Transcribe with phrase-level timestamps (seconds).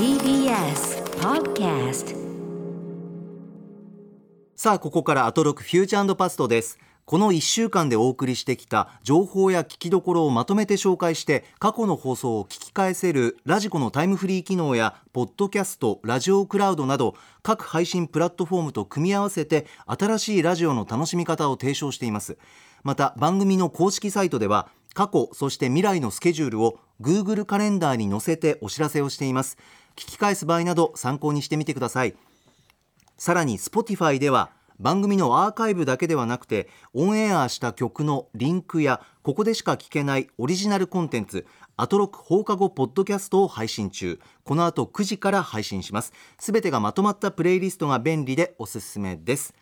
[0.00, 2.16] TBS Podcast
[4.56, 6.78] さあここからアトロクフューチャーパストです。
[7.04, 22.38] この1週間でお送りしてきた情報や聞きどころをまとめて紹介して過去の放送を聞き返せるラジコのタイムフリー機能やポッドキャストラジオクラウドなど各配信プラットフォームと組み合わせて新しいラジオの楽しみ方を提唱しています。
[22.84, 29.58] また番組の公式サイトでは過去そして未来のスケジュールを Google カレンダーに載せてお知らせをしています。
[29.96, 32.14] 聞き返す場合など参考にしてみてください。
[33.16, 44.20] さらに Spotify では番組のアーカイブだけではなくてオンエアした曲のリンクやここでしか聞けないオリジナルコンテンツアトロック放課後ポッドキャストを配信中。
[44.44, 46.12] この後9時から配信します。
[46.38, 49.54] すべてがまとまったプレイリストが便利でおすすめです。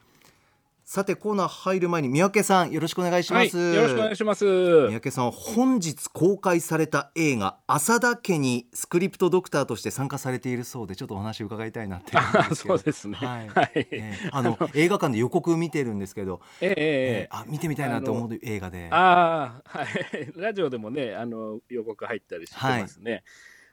[0.91, 4.87] さてコーナー入る前に三宅さんよろしくお願いします、はい、よろしくお願いします。
[4.87, 12.17] 三宅さんは本日公開された映画浅田家にスクリプトドクターとして参加されているそうでちょっとお話を伺いたいなって
[12.57, 13.17] そうですね。
[13.17, 13.71] はいはい。
[13.75, 16.77] ええあの 映画館で予告見てるんですけど、えええええ
[17.25, 20.33] えあ見てみたいなと思う映画でああ、はい。
[20.41, 23.25] ラジオでもね、あの、予告入ったりしてますね。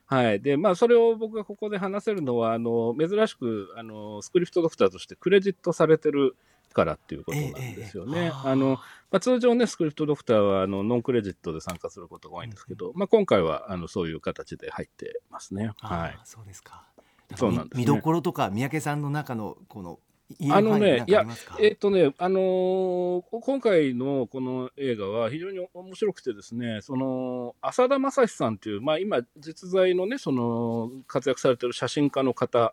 [0.04, 0.40] はい。
[0.42, 6.36] で、まあ、それを僕がここで話せるのは、あの、珍しく、あの、スクリプトドクターとしてクレジットされてる
[6.76, 8.30] からっていうことなんですよね。
[8.44, 8.78] あの、
[9.10, 15.72] まあ、通常ね、スクリプトドクターは、あの、ノンクレジットで参加することが多いんですけど、まあ、今回は、あの、そういう形で入ってますね。
[15.80, 16.18] あはい。
[16.24, 16.84] そうですか
[17.34, 19.98] そうなんですね見見どころとか三宅さんの中のこの
[20.50, 21.56] あのねなんかありますか？
[21.60, 32.72] えっ、とね、あのーこ今回のこの映画は非常に面白くてですね、その浅田正史さんという、まあ、今、実在のね、その活躍されてる写真家の方、は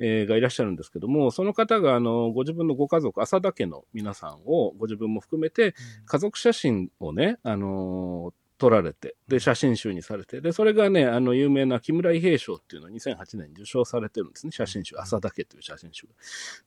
[0.00, 5.74] えーがいらっしゃるんですけども、その方があのご自分のご家族、浅田家の皆さんを、ご自分も含めて、
[6.06, 16.12] 家族写真をね、あのー撮られて、で、写真集にされて、で、それがね、あの、有名な木村伊兵衛賞っていうのを2008年に受賞されてるんですね、写真集、浅田家という写真集が。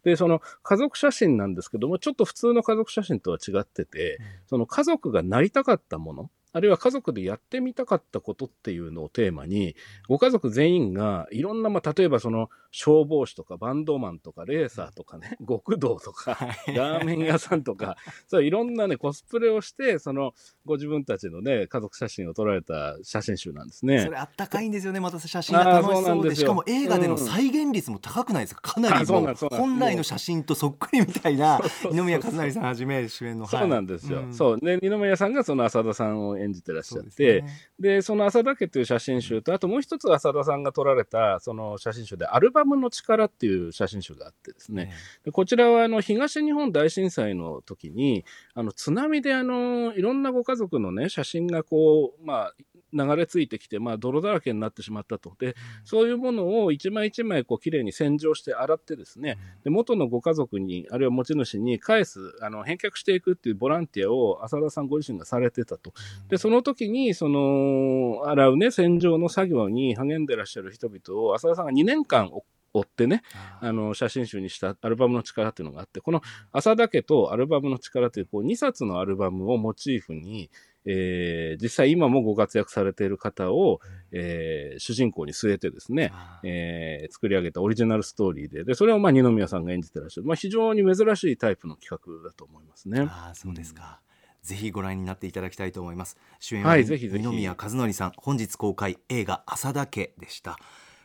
[0.03, 9.75] で、その家族写真なんですけども、ちょっと普通の家族写真とは違ってて、その家族がなりたかったもの、あるいは家族でやってみたかったことっていうのをテーマに、
[10.07, 16.38] ご家族全員がいろんな、まあ、例えばその消防士とかバンドマンとかレーサーとかね、極道とか、
[16.73, 17.97] ラーメン屋さんとか、
[18.28, 20.34] そういろんなね、コスプレをして、その
[20.66, 24.03] ご自分たちのね、家族写真を撮られた写真集なんですね。
[24.03, 26.13] それあったかいんですよねまた写真が楽しそうで。
[26.16, 26.45] んですよ。
[26.45, 27.19] しかも映画でのうん。
[27.19, 28.62] 再現率も高くないですか？
[28.62, 31.59] かなり本来の写真とそっくりみたいな
[31.91, 34.19] 二宮和也さんはじめ主演のそうなんですよ。
[34.19, 34.59] はいそう。
[34.59, 37.44] で、二宮さんがその浅田さんを演じてらっしゃって、
[37.79, 38.02] でね。
[38.02, 44.91] その浅田家という写真集と、あともう一つ浅田さんが撮られたその写真集で、アルバムの力っていう写真集があってですね、
[45.24, 52.53] でこちらはあの東日本大震災の時に、あの津波であのいろんなご家族のね、写真がこう、まあ、
[52.94, 55.34] 流れ着いてきて、まあ、泥だらけになってしまったと。
[55.40, 65.94] で、そういうものを一枚一枚こう綺麗に洗浄して洗ってですね、で元のご家族に、あるいは持ち主に返す、あの返却していくっていうボランティアを浅田さんご自身がされてたと。
[66.30, 72.44] で、その時に、その、洗うね、洗浄の作業に励んでらっしゃる人々を、浅田さんが2年間追
[72.74, 73.22] 追ってね、
[73.59, 80.50] あの、写真集にしたアルバムの力っていうのがあって、この浅田家とアルバムの力っていう、こう、2冊のアルバムをモチーフに、
[80.86, 83.80] えー実際今もご活躍されている方を、
[84.12, 86.12] えー主人公に据えてですね、
[86.44, 90.28] えー作り上げたオリジナルストーリーで、で、それをまあ二宮さんが演じてらっしゃる。
[90.28, 93.02] まあ非常に珍しいタイプの企画だと思いますね。
[93.02, 94.02] あーそうですか、
[94.42, 96.18] ぜひご覧になっていただきたいと思います。
[96.40, 98.12] 主演ははい二宮和也さん。
[98.18, 100.58] 本日公開映画浅田家でした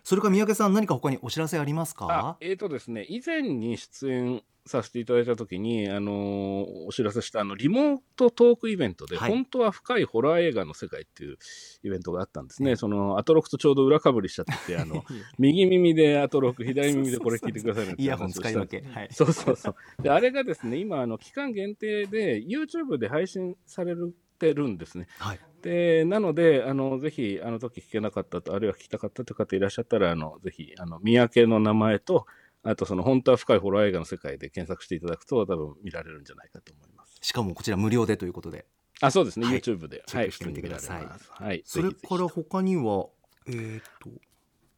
[0.07, 9.33] それから三宅さん何か他にお知らせありますあか、えーとですね、以前に出演させていただいたときに、あのーお知らせしたあのリモートトークイベントで、はい。
[9.33, 11.39] 本当は深いホラー映画の世界っていう
[11.83, 12.71] イベントがあったんですね。
[12.71, 15.03] ええそのアトロクとちょうど裏かぶりしちゃってて、あの
[15.41, 18.69] 右耳でアトロク、左耳でこれ聞いてくださいねってイヤホン話をしたんです。
[18.69, 20.03] 使い分け、はい、そうそうそう。
[20.05, 23.97] で、あれがですね、今、あの、期間限定で、YouTube で配信され
[24.37, 25.07] てるんですね。
[25.19, 25.41] はい。
[25.63, 32.27] で、なので、あの、ぜひ、あの時聞けなかったと、あるいは聞きたかったという方いらっしゃったら、あの、ぜひ、あの、三宅の名前と、
[32.63, 37.19] あと、その、本当は深いホラー映画の世界で検索していただくと、多分見られるんじゃないかと思います。
[37.21, 38.67] しかもこちら無料でということで。
[39.01, 39.61] あ、そうですね、はい。
[39.61, 40.03] YouTube で。
[40.07, 41.07] チェックしてみてください。
[41.43, 41.63] はい。
[41.65, 43.09] それから他には
[43.47, 44.11] えー、と。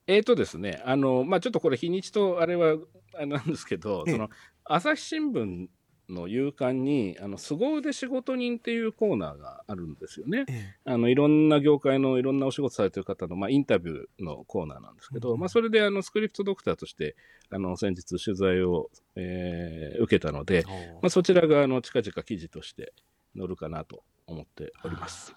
[0.07, 2.77] えーとですね、あの、まあ、ちょっとこれ日にちとあれは、
[3.15, 4.13] あれなんですけど、ええ。
[4.13, 4.31] その、
[4.65, 5.69] 朝日新聞
[6.09, 10.47] の夕刊に、あの、凄腕仕事人っていうコーナーがあるんですよね。
[10.49, 17.15] えあの、いろんな業界のいろんなお仕事されてる方の、まあ、インタビューのコーナーなんですけど、うんまあ、それで、あの、スクリプトドクターとして、
[17.51, 22.93] あの、先日取材を、えー受けたので、えまあ、そちらが、あの、近々記事として
[23.37, 25.35] 載るかなと思っております。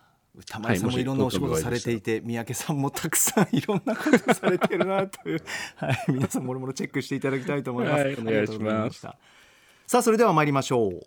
[0.47, 5.43] 玉井さんもいろんなお仕事されていて、三宅さんもたくさん いろんなことされてるなという、
[5.75, 8.03] はい、皆さんもろもろチェックしていただきたいと思います。
[8.03, 9.07] はいお願いします
[9.91, 11.01] さあそれでは参りましょう。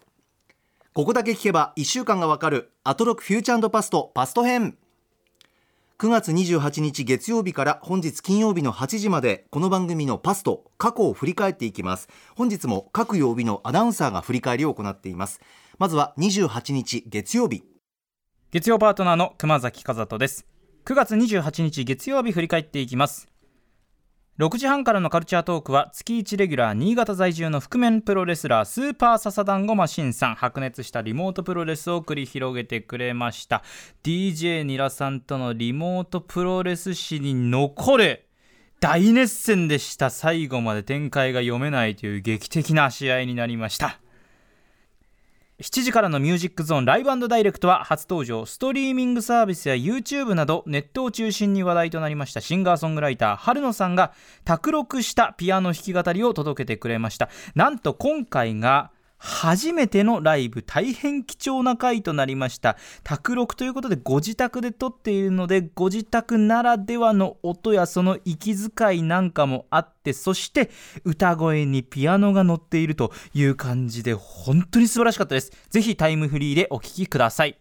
[0.92, 4.76] ここだけ聞けば1週間がわかるアトロクフューチャーパストパスト編。
[5.98, 12.10] 9月28日月曜日から本日金曜日の8時までこの番組のパスト過去を振り返っていきます。
[12.36, 15.40] 本日も各曜日のアナウンサーが振り返りを行っています。
[15.78, 17.64] まずは28日月曜日。
[18.50, 20.46] 月曜パートナーの熊崎和人です。
[20.84, 23.33] 9月28日月曜日振り返っていきます。
[24.36, 33.62] 6時半からのカルチャートークは月1レギュラー新潟在住の覆面プロレスラースーパーササダンゴマシンさん白熱したリモートプロレスを繰り広げてくれました。
[34.02, 38.24] DJ ニラさんとのリモートプロレス史に残る
[38.80, 40.10] 大熱戦でした。
[40.10, 44.00] 最後まで展開が読めないという劇的な試合になりました。
[45.62, 48.44] 7時からのミュージックゾーンライブダイレクトは初登場。
[48.44, 52.40] ストリーミングサービスや YouTube などネットを中心に話題となりました。
[52.40, 54.12] シンガーソングライター春野さんが
[54.44, 57.28] 卓録したピアノ弾き語りを届けてくれました。
[57.54, 58.90] なんと今回が
[59.26, 62.76] 初めてのライブ大変貴重な回となりました。
[63.04, 70.70] 卓録ということでご自宅で撮っているのでご自宅ならではの音やその息遣いなんかもあってそして
[71.04, 75.52] 歌声にピアノが乗っているという感じで本当に素晴らしかったです。
[75.70, 77.58] ぜひタイムフリーでお聴きください。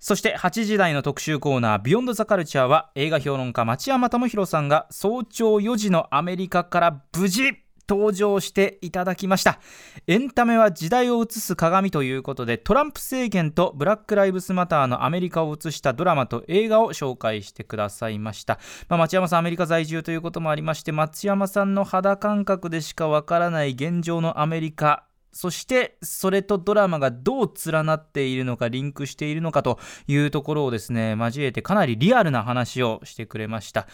[0.00, 7.52] そして8時台の特集コーナー「ビヨンドザカルチャーは映画評論家町山智博さんが早朝4時のアメリカから無事
[7.90, 9.58] 登場していただきました。
[10.06, 29.78] エンタメは時代を映す鏡ということでトランプ政権とブラック・ライブスマターのアメリカを映したドラマと映画を紹介してくださいました、まあ、町山さんアメリカ在住ということもありまして松山さんの肌感覚でしかわからない現状のアメリカそしてそれとドラマがどう連なっているのかリンクしているのかと
[30.08, 33.86] いうところをですね交えてかなりリアルな話をしてくれました。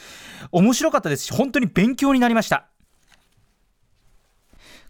[0.51, 2.69] 面白かったですし本当に勉強になりました。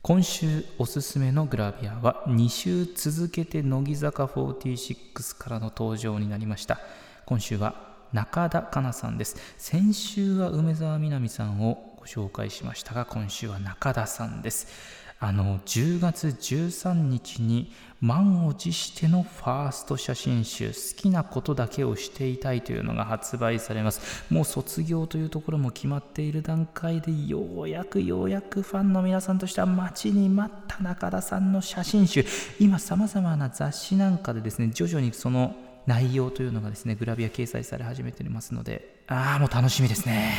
[0.03, 6.79] 今週おすすめのグラビアは2週続けて乃木坂46からの登場になりました。
[7.25, 7.75] 今週は
[8.13, 9.37] 中田香奈さんです。
[9.59, 14.69] 先週は梅澤美波さんをご紹介しましたが今週は中田さんです。
[15.19, 17.73] あの10月13日に
[18.03, 24.25] 満を持してのファースト写真集好きなことだけをしていたいというのが発売されます。
[24.31, 32.27] もう卒業というところも決まっている段階でようやくようやくファンの皆さんとしては待ちに待った中田さんの写真集。
[32.61, 40.35] 今さまざまな雑誌なんかでですね徐々にその内容というのがですねグラビア掲載され始めていますのでああもう楽しみですね。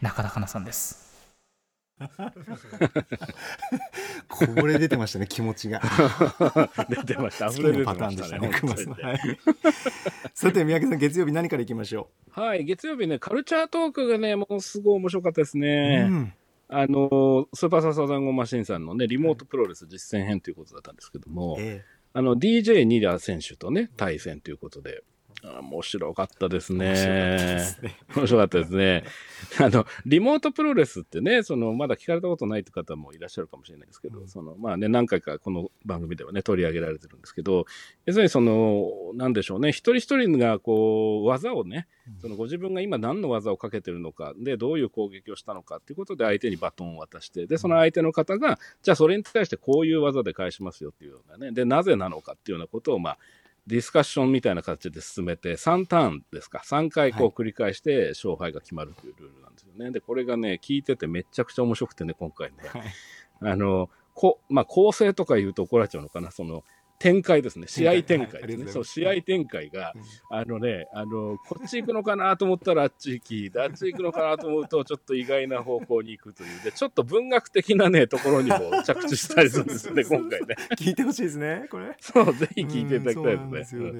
[0.00, 1.11] 中田香奈さんです。
[4.28, 5.80] これ出てましたね気持ちが。
[6.88, 7.48] 出てました。
[7.48, 8.50] 溢れ出てなパターンでましたたね。
[8.60, 8.76] 熊
[10.34, 16.06] さ て三宅さん月曜日何からいきましょはい、月曜日ね、カルチャートークがね、もうすごい面白かったですう、ね。
[16.08, 16.32] うん。
[16.68, 21.84] あの、スーパーササダンゴマシンさんのね、リモートプロレス実践編ということだったんですけども、え
[22.14, 25.11] あの、DJ ニラ選手とね、対戦ということで、あ
[25.44, 27.58] 面白かったですね。
[28.14, 29.04] 面白かったですね。
[29.60, 37.66] あの、リモートプロレスってね、その、まだ聞かれたことないって方もいらっしゃるかもしれないですけど、うんその、まあね、何回かこの番組ではね、取り上げられてるんですけど、
[38.06, 41.88] 要するにその、なんでしょうね、一人一人がこう、技をね、
[42.20, 53.18] そのご自分が今何の技をかけてるのか、で、どういう攻撃をしたのかっていうことで相手にバトンを渡して、で、その相手の方が、じゃあそれに対してこういう技で返しますよっていうようなね、で、なぜなのかっていうようなことを、まあ、
[53.66, 59.90] ディスカッションみたいな形で進めて、3ターンですか、3回こうはい繰り返して勝敗が決まるというルールなんですよね。
[59.90, 62.56] で、これがね、聞いててめちゃくちゃ面白くてね、今回ね。
[62.68, 62.82] はい
[63.44, 66.64] あの、こまあ、構成とか言うと怒られちゃうのかな、その、
[67.02, 67.66] 展開ですね。
[67.66, 68.64] 試合展開ですね。
[68.64, 69.92] はいそう、試合展開が、
[70.30, 80.54] あのね、あの、こっち行くのかなと思ったらあっち行き、であっち行くのかなと思うと、ちょっと意外な方向に行くという、で、ちょっと文学的なね、 ところにも着地したりするんですよね、今回ね。
[80.78, 83.92] 聞いてほしいですねこれそう、ぜひ聞いていただきたいですね。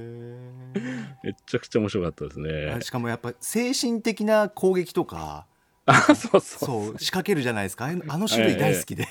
[1.24, 2.80] めちゃくちゃ面白かったですねあ。
[2.80, 5.51] しかもやっぱ精神的な攻撃とかあ、
[5.86, 6.40] そうそう。
[6.40, 9.08] そう仕掛けるじゃないですかあの種類大好きで、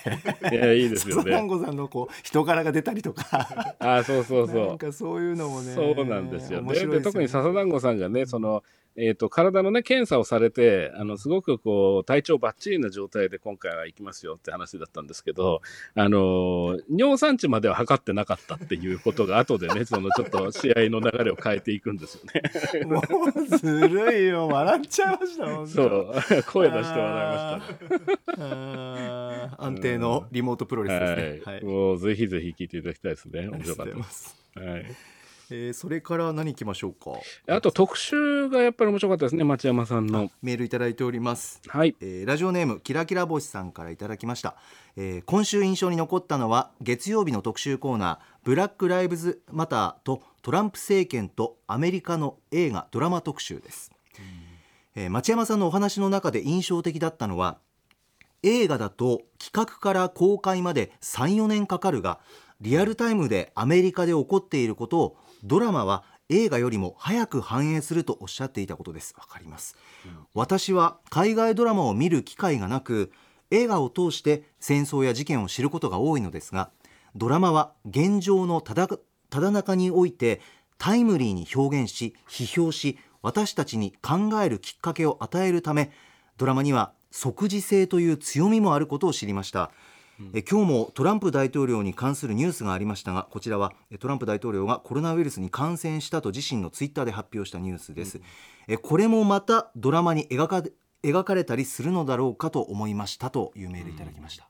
[0.51, 1.23] いや、いいですよね。
[1.31, 4.67] サザンゴさんのこう人柄が出たりとかあ、そうそうそう。
[4.67, 8.63] なんかそういうのもねそうなんですよねで特に笹団子さんがね、その、
[8.97, 15.61] えっ、と、体のね、検査をされて、あの、すごくこう、体調バッチリな状態で今回は行きますよって話だったんですけど、
[15.95, 22.85] あの、尿酸値までは測ってなかったっていうことが後でね、そのちょっと試合の流れを変えていくんですよね。
[22.85, 24.47] もうずるいよ。
[24.47, 26.13] 笑っちゃいましたそう、
[26.51, 31.53] 声出して笑いました 安定のリモートプロレスですね。
[31.53, 33.47] はい、もうぜひぜひ聞いていただきたいですね。
[33.47, 34.35] 面白かったです。
[34.53, 34.59] す。
[34.59, 34.85] はい。
[35.53, 37.11] えーそれから何行きましょうか？
[37.53, 40.31] あと特集がやっぱり面白かったですね、町山さんの。
[40.41, 41.61] メールいただいております。
[41.67, 41.95] はい。
[41.99, 44.55] えーラジオネームキラキラ星さんからいただきました、
[44.95, 53.91] えー今週印象に残ったのは月曜日の特集コーナーブラック・ライブズ・マターとトランプ政権とアメリカの映画ドラマ特集です、
[54.95, 57.57] えー町山さんのお話の中で印象的だったのは
[58.43, 62.19] 映画だと企画から公開まで34年かかるが
[62.59, 69.13] リアルタイムでアメリカで起こっていることをドラマは映画よりも早く反映するとおっしゃっていたことです。
[69.17, 69.75] わかります、
[70.33, 73.11] 私は海外ドラマを見る機会がなく
[73.49, 76.71] 映画を通して戦争や事件を知ることが多いのですが
[77.15, 78.87] ドラマは現状のただ
[79.29, 80.41] ただ中において
[80.77, 85.91] タイムリーに表現し批評し私たちに考えるきっかけを与えるため
[86.37, 89.71] ドラマには即時性という強みもあることを知りました、
[90.33, 98.21] え今日もトランプ大統領に関するニュースがありましたがこちらはえトランプ大統領がコロナウイルスに感染したと自身のツイッターで発表したニュースです、
[98.67, 100.63] えこれもまたドラマに描か
[101.03, 104.47] 描かれたりするのだろうかと思いましたというメールいただきました、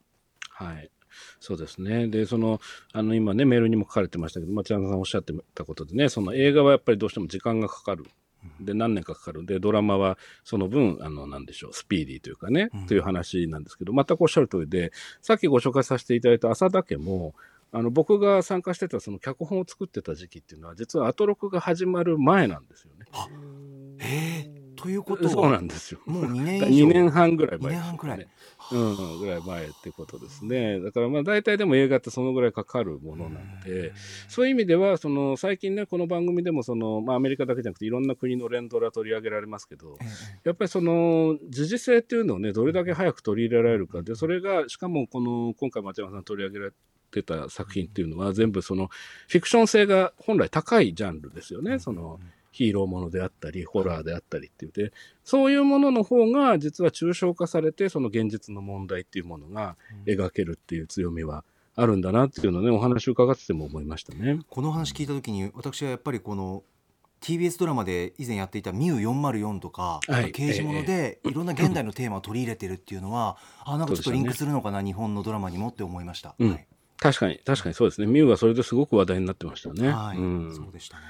[0.49, 0.91] はい。
[1.39, 2.07] そうですね。
[2.07, 2.59] で、その、
[2.93, 8.05] あの、今ね、メールにも書かれてましたけど、町山さんおっしゃってたことでね、その映画はやっぱりどうしても時間がかかる。
[8.59, 9.45] で、何年かかかる。
[9.45, 17.35] で、ドラマはその分、あの、なんでしょう、スピーディーというかね、という話なんですけど、全くおっしゃる通りで、さっきご紹介させていただいた浅田家も、
[17.71, 23.05] あの、僕が参加してたその脚本を作ってた時期っていうのは、実はアトロクが始まる前なんですよね。
[23.99, 25.99] えーということはそうなんですよ。
[26.05, 26.87] もう2年以上。
[26.87, 28.27] 2年半ぐらい前二年半くらい。
[28.71, 30.79] うん、ぐらい前ってことですね。
[30.79, 33.93] だからまあ大体でも映画ってそのぐらいかかるものなので、
[34.27, 39.97] そういう意味では、その最近ね、この番組でもその、まあアメリカだけじゃなくていろんな国の連ドラ取り上げられますけど、
[40.43, 46.71] やっぱりその時事性っていうのをね、どれだけ早く取り入れられるかで、それが、しかもこの、今回町山さん取り上げられ
[47.11, 48.87] てた作品っていうのは全部その
[49.27, 51.77] フィクション性が本来高いジャンルですよね。
[51.77, 52.19] その
[52.51, 54.91] ヒーローものであったり、ホラーであったりっていうで、
[55.23, 61.43] そういうものの方が実は抽象化されて、その現実の問題っていうものが描けるっていう強みは
[61.75, 64.39] あるんだなっていうのをね、お話を伺ってても思いましたね。
[64.49, 66.63] この話聞いた時に私はやっぱりこの
[67.21, 76.35] TBS ドラマで以前やっていた「ミュー404」とか、はい刑事ものでいろんな現代のテーマを取り入れてるっていうのは、あなんかちょっとリンクするのかな、日本のドラマにもって思いました。
[76.39, 76.67] うんはい
[77.01, 78.05] 確かに、確かにそうですね。
[78.05, 79.89] ミュウはそれですごく話題になってましたね。
[79.89, 81.03] はいうんそうでしたね。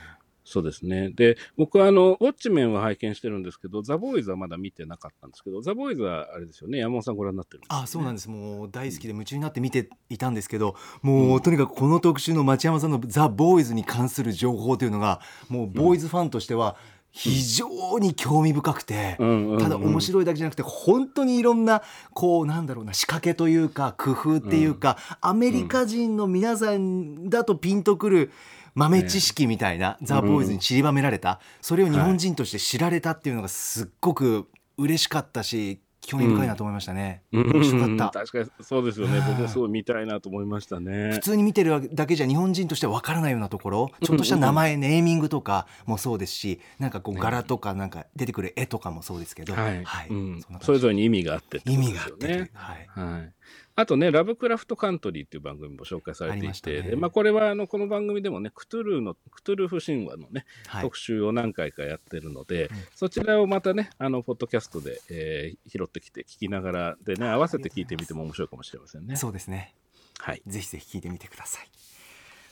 [0.51, 1.11] そうですね。
[1.11, 7.83] で、僕はあの、ウォッチメンは拝見してるんですけど、ザ・ボーイズはまだ見てなかったんですけど、ザ・ボーイズはあれですよね、山本さんご覧になってるんですよね。
[7.83, 8.29] あそうなんです。
[8.29, 16.75] もう大好きで夢中になって見ていたんですけどもう、とにかくこの特集の町山さんの「ザ・ボーイズ」に関する情報というのがもうボーイズファンとしては
[17.13, 19.17] 非常に興味深くて、
[19.59, 21.81] ただ面白いだけじゃなくて本当にいろんな
[22.13, 28.31] こうなんだろうな仕掛けというか工夫っていうか、アメリカ人の皆さんだとピンとくる
[28.75, 34.47] 豆知識みたいな、ザ・ボーイズに散りばめられた、それを日本人として知られたっていうのがすっごく
[34.77, 37.21] 嬉しかったし興味深いなと思いましたね。
[37.31, 38.19] うん面白かった。
[38.19, 39.19] 確かにそうですよね。
[39.21, 41.19] はい僕もすごい見たいなと思いましたね普。
[41.19, 49.83] 通に見てるだけじゃ日本人としては分からないようなところちょっとした名前、ネーミングとかもそうですしなんかこう柄とかなんか出てくる絵とかもそうですけど、はい。
[49.83, 52.51] はいうんそれぞれに意味があってってこと意味があって。
[52.53, 53.33] はい、はい。
[53.81, 69.15] あとね、ラブクラフトカントリーっていう番組も紹介されていて、まねでまあ、これはあのこの番組でもね、クトゥルーの、クトゥルフ神話のね、はい特集を何回かやってるので、そちらをまたね、あの、ポッドキャストで、えー拾ってきて聞きながらでね、合わせて聞いてみても面白いかもしれませんね。
[69.15, 69.73] そうですね
[70.19, 70.41] はい。
[70.47, 71.69] ぜひぜひ聞いてみてください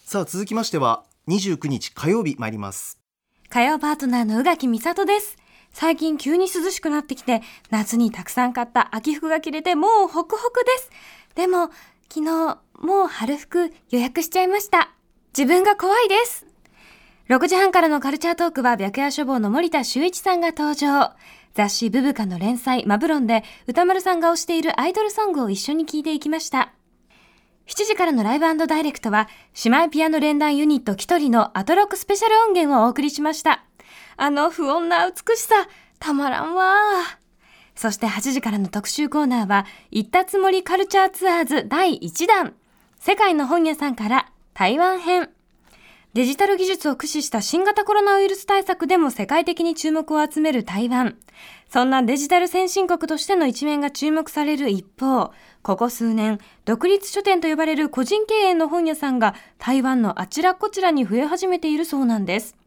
[0.06, 3.00] さあ続きましては29日火曜日参ります
[3.50, 5.36] 火曜パートナーの宇垣美里です。
[5.72, 10.92] 最近急に涼しくなってきて、夏にたくさん買った秋服が着れてもうホクホクです。
[11.36, 11.70] でも、
[12.12, 14.92] 昨日、もう春服予約しちゃいました。
[15.38, 16.46] 自分が怖いです。
[17.30, 21.14] 6時半からのカルチャートークは白夜処方の森田修一さんが登場。
[21.54, 26.74] 雑誌ブブカの連載マブロンで歌丸さんが推しているアイドルソングを一緒に聴いていきました。
[27.68, 29.28] 7時からのライブダイレクトは、
[29.64, 33.64] 姉妹ピアノ連弾ユニットキトリのアトロックスペシャル音源をお送りしました。
[34.18, 35.68] あの不穏な美しさ、
[36.00, 37.29] たまらんわー
[37.80, 42.54] そして8時からの特集コーナーは、行ったつもりカルチャーツアーズ第1弾。
[43.00, 45.30] 世界の本屋さんから台湾編。
[46.14, 51.16] デジタル技術を駆使した新型コロナウイルス対策でも世界的に注目を集める台湾。
[51.70, 55.32] そんなデジタル先進国としての一面が注目される一方、
[55.62, 62.59] ここ数年、独立書店と呼ばれる個人経営の本屋さんが台湾のあちらこちらに増え始めているそうなんです。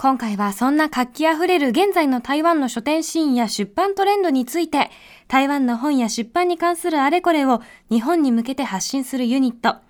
[0.00, 4.92] 今回はそんな活気あふれる現在の台湾の書店シーンや出版トレンドについて、
[5.26, 9.80] 台湾の本や出版に関するあれこれを日本に向けて発信するユニット、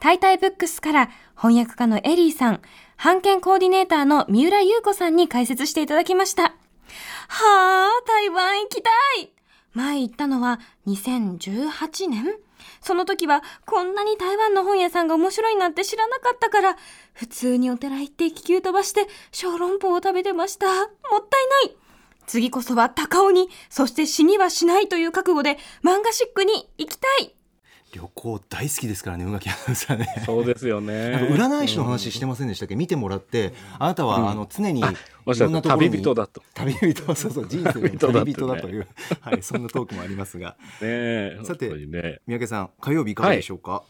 [0.00, 2.62] タイタイブックスから翻訳家のエリーさん、
[2.96, 6.44] 版権コーディネーターの三浦優子さんに解説していただきました。
[6.44, 6.54] は
[7.28, 8.88] あ、台湾行きた
[9.20, 9.30] い。
[9.74, 12.24] 前行ったのは2018年？
[12.80, 16.76] その時はこんなに台湾の本屋さんが面白いなんて知らなかったから、
[17.12, 20.66] 普通にお寺行って気球飛ばして小籠包を食べてました。
[20.66, 20.88] もっ
[21.28, 21.76] たいない
[22.26, 27.34] 次こそは高尾に、そして死にはしないという覚悟で漫画シックに行きたい
[27.92, 30.22] 旅行大好きですからね宇垣アナウンサーね。
[30.26, 31.28] そうですよね。
[31.30, 34.28] 占い師の話してませんでしたっけ、見てもらってあなたは、うん。
[34.30, 36.42] あの常にいろんなところに旅人だと。
[36.54, 38.86] 旅人そうそう人生の 旅人だという
[39.20, 40.56] はいそんなトークもありますが。
[40.58, 41.68] ねえ、さて。
[42.26, 43.82] 三宅さん火曜日いかがでしょうか、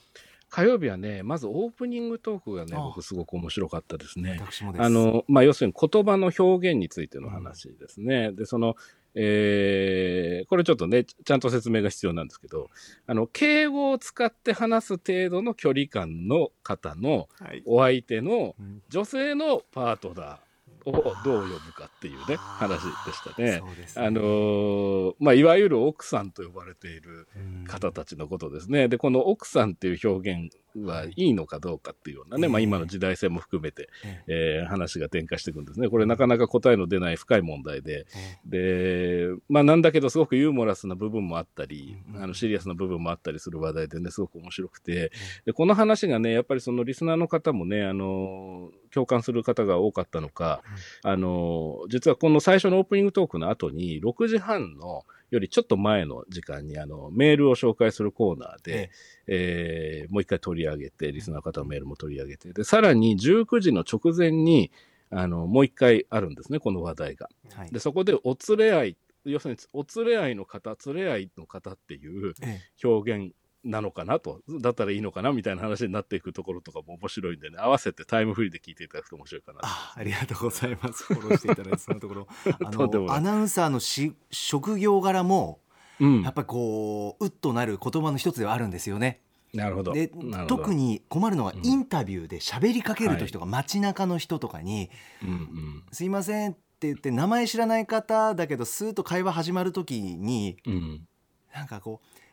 [0.50, 2.80] 火曜日はね、まずオープニングトークがね、あ。
[2.80, 4.38] 僕すごく面白かったですね。
[4.40, 4.82] 私もです。
[4.82, 8.32] あの、まあ、要するに言葉の表現についての話ですね。
[8.32, 8.74] で、その、
[9.14, 12.70] えーこれちょっとね、ちちゃんと説明が必要なんですけど、
[13.06, 23.58] あの、敬語を使って話す程度の距離感の方のはいお相手のうん女性のパートナーをどう呼ぶかっていうね、話でしたね。
[23.58, 28.88] そうですねあのーまあ、いわゆる奥さんと呼ばれているうん方たちのことですね。
[28.88, 30.50] で、この奥さんっていう表現
[30.84, 31.12] はい。
[31.16, 31.34] い。
[31.34, 32.14] のかどうかってい。
[32.14, 32.64] うようなね、まあええ。
[32.64, 34.60] 今の時代性も含めて、ええ。
[34.60, 35.88] えー話が展開していくんですね。
[35.88, 38.06] これなかなか答えの出ない深い問題で、
[38.44, 42.22] で、まあなんだけどすごくユーモラスな部分もあったり、うん。
[42.22, 45.12] あのシリアスな部分もあったりする話題でね、すごく面白くて、
[45.46, 50.62] で、この話がね、やっぱりそのリスナーの方もね、あの、共感する方が多かったのか、
[51.02, 58.90] あの、実はこの最初のオープニングトークの後に、6時半のよりちょっと前の時間に、あの、メールを紹介するコーナーで、
[59.26, 64.70] えーもう一回取り上げて、リスナーの方のメールも取り上げて、で、さらに19時の直前に、
[65.10, 67.28] あの、もう一回あるんですね、この話題が。
[67.54, 67.70] はい。
[67.70, 72.60] で、そこで、お連れ合い、要するに、お連れ合いの方、連れ合いの方っていうえ。
[72.82, 79.66] 表現なのかなと、だったらいいのかなみたいな話になっていくところとかも面白いんでね、合わせてタイムフリーで聞いていただくと面白いかなと。
[79.66, 81.04] あありがとうございます。
[81.04, 82.28] フォローしていただいてそのところ。
[82.64, 85.60] あのアナウンサーのし職業柄も
[86.00, 86.22] うん。
[86.22, 89.20] やっぱりこううっとなる言葉の一つではあるんですよね。
[89.52, 89.92] なるほど。
[89.92, 90.08] で
[90.46, 91.66] 特、に困るのはうん。
[91.66, 94.90] インタビューで喋りかけると人が街中の人とかに
[95.22, 101.08] うんうん「すいません」って言って名前知らない方だけどスーッと会話始まる時にうん、
[101.52, 102.18] なんかこう「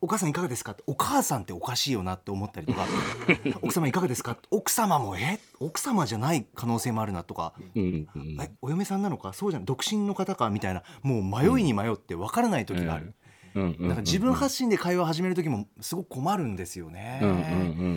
[0.00, 2.86] お母さんいかがですか?」って「お母さんっておかしいよな」って思ったりとか
[3.62, 5.38] 「奥様いかがですか?」奥様も「え？
[5.60, 8.40] 奥様じゃない可能性もあるな」とかうんうん。
[8.40, 9.32] えお嫁さんなのか？
[9.32, 9.66] そうじゃない。
[9.66, 10.50] 独身の方か？
[10.50, 13.14] みたいなもう迷いに迷って分からない時がある、
[13.58, 17.38] なんか自分発信で会話を始める時もすごく困るんですよね、うんうんう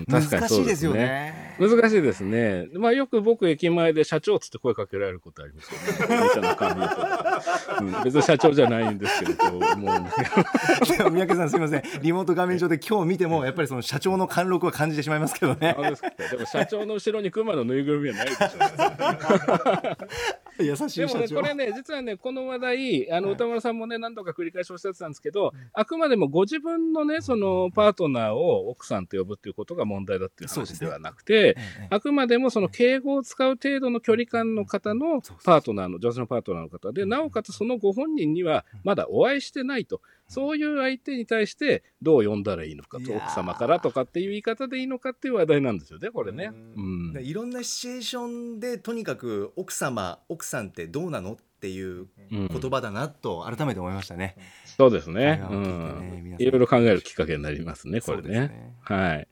[0.01, 0.05] ん。
[0.07, 1.55] 難しいですよね。
[1.59, 2.67] 難しいですね。
[2.73, 6.15] まあよく僕駅前で社長っつって声かけられることありますよね。
[6.15, 8.03] お兄ちゃんの髪とか、うん。
[8.03, 10.11] 別に社長じゃないんですけど、もうね、
[10.97, 11.83] でも三宅さんすみません。
[12.01, 15.75] リモート画面上で今日見てもやっぱりその社長の貫禄は感じてしまいますけどね。
[16.31, 19.97] でも社長の後ろに熊のぬいぐるみはないでしょうね。
[20.65, 23.35] 優しでもね、これね、実はね、この話題、あの、はい。
[23.35, 46.51] 歌丸さんもね、何度か繰り返しおっしゃってたんですけど、あくまでもご自分のね、その、パートナーを奥さんと呼ぶっていうことが問題だっていう話ではなくて、ええあくまでもその敬語を使う程度の距離感の方のパートナーの、女性のパートナーの方で、なおかつそのご本人にはまだお会いしてないと、そういう相手に対してどう呼んだらいいのかと、奥様からとかっていう言い方でいいのかっていう話題なんですよね、これね。
[46.75, 54.37] うんでいろんなシチュエーションでとにかく奥様奥さんってどうなのっていううん言葉だなと改めて思いましたね。
[54.65, 55.37] そうですね。
[55.37, 56.23] ねん。
[56.23, 58.73] 皆さんいろいろ考えるきっかけになりますね、これそうですね。
[58.81, 59.27] はい。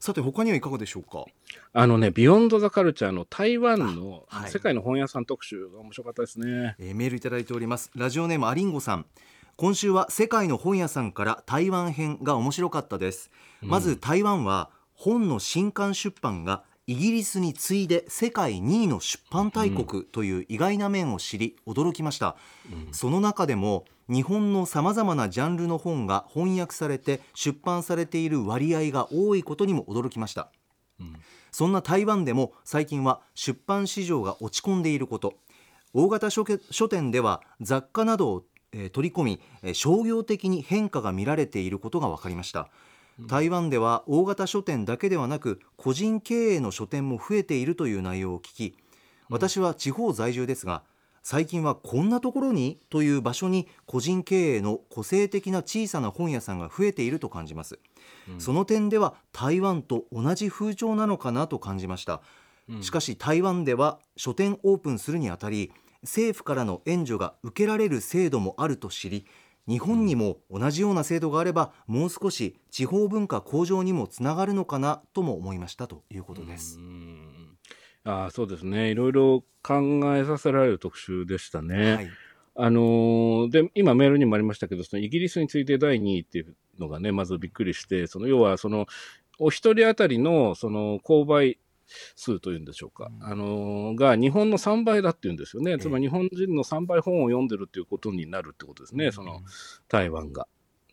[0.00, 1.24] さて他にはいかがでしょうか？
[1.72, 6.76] あのね、ビヨンド・ザ・カルチャーの台湾の世界の本屋さん特集が面白かったですね。
[6.78, 9.06] えーメールいただいておりますラジオネームアリンゴさん
[9.60, 13.28] 今週は世界の本屋さんから台湾編が面白かったです、
[13.60, 22.36] まず台湾は本の新刊出版がイギリスに次いで世界2位の出版大国という意外な面を知り驚きました、
[22.92, 30.52] その中でも日本のさまざまなジャンルの本が翻訳されて出版されている割合が多いことにも驚きました。
[31.50, 35.34] そんな台湾でも最近は出版市場が落ち込んでいること。
[35.94, 38.57] 大型書け書店では雑貨などを、えー
[38.92, 42.68] 取り込み、えー商業的に変化が見られていることが分かりました。
[43.26, 48.76] 台湾では大型書店だけではなく個人経営の書店も増えているという内容を聞き
[49.28, 50.84] 私は地方在住ですが
[51.24, 57.80] 最近はこんなところにという場所に個人経営の個性的な小さな本屋さんが増えていると感じます、
[58.38, 62.22] その点では台湾と同じ風潮なのかなと感じました、
[62.80, 65.70] しかし台湾では書店オープンするにあたり
[66.02, 69.26] 政府からの援助が受けられる制度もあると知り
[69.66, 76.78] 日本にも同じような制度があればもう少し地方文化向上にもつながるのかなとも思いましたということです。
[76.78, 77.58] うん
[78.04, 78.90] ああ、そうですね。
[78.90, 81.94] いろいろ考えさせられる特集でしたね。
[81.94, 82.10] はい
[82.60, 88.86] あのーで、今メールにもありましたけど、そのイギリスに次いで第2位っていうのがね、まずびっくりして、その要はその、
[89.38, 91.56] お一人当たりのその購買
[92.16, 95.78] 数というんでしょうか、あのーが日本の3倍だっていうんですよね。
[95.78, 99.42] つまり日本人の3倍本を読んでるっていうことになるってことですね、その
[99.88, 100.46] 台湾が。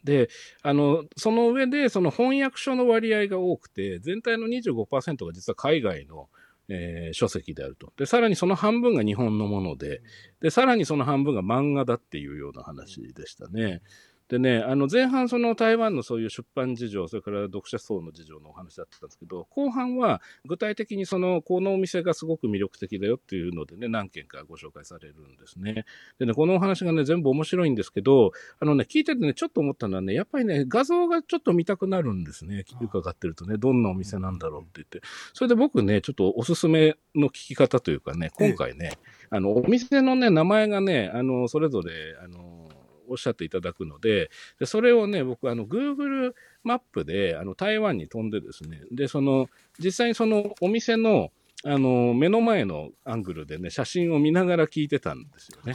[0.04, 0.30] で、
[0.62, 6.30] あの、その上で、その翻訳書の割合が多くて、全体の25%が実は海外の、
[6.68, 7.94] えー書籍であると。
[7.98, 10.02] で、さらにその半分が日本のもので、
[10.42, 13.82] で、さらにその半分が漫画だっていうような話でしたね。
[14.28, 25.86] でね、あの前半その台湾のそういう出版事情、それから読者層の事情のお話だったんですけど、後半は具体的にその、このお店がすごく魅力的だよっていうのでね、何件かご紹介されるんですね。
[26.18, 32.66] でね、このお話がね、全部面白いんですけど、あのね、聞いててね、ちょっと思ったのはね、やっぱりね、画像がちょっと見たくなるんですね。
[32.82, 35.02] 伺ってるとね、どんなお店なんだろうって言って。
[35.34, 38.94] それで僕ね、ちょっとおすすめの聞き方というかね、今回ね、
[39.30, 42.65] あの、お店のね、名前がね、あの、それぞれ、あの、
[43.08, 49.48] おっしゃっていただくので、でそれをね、僕、あの、Google マップで、あの、台湾に飛んでですね、で、その、
[49.80, 51.32] 実際にそのお店の、
[51.64, 55.74] あの、目の前のアングルでね、写真を見ながら聞いてたんですよね。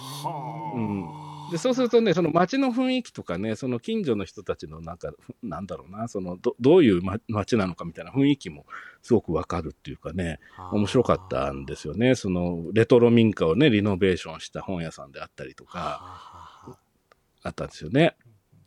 [0.77, 1.51] うん。
[1.51, 8.67] で、そうするとね、その街の雰囲気とかね、その近所の人たちのなんか、ふなんだろうな、その、どどういう、ま、街なのかみたいな雰囲気も
[9.03, 10.39] すごくわかるっていうかね、
[10.71, 12.15] 面白かったんですよね。
[12.15, 16.30] その、レトロ民家をね、リノベーションした本屋さんであったりとか、
[17.43, 18.17] あったんですよね。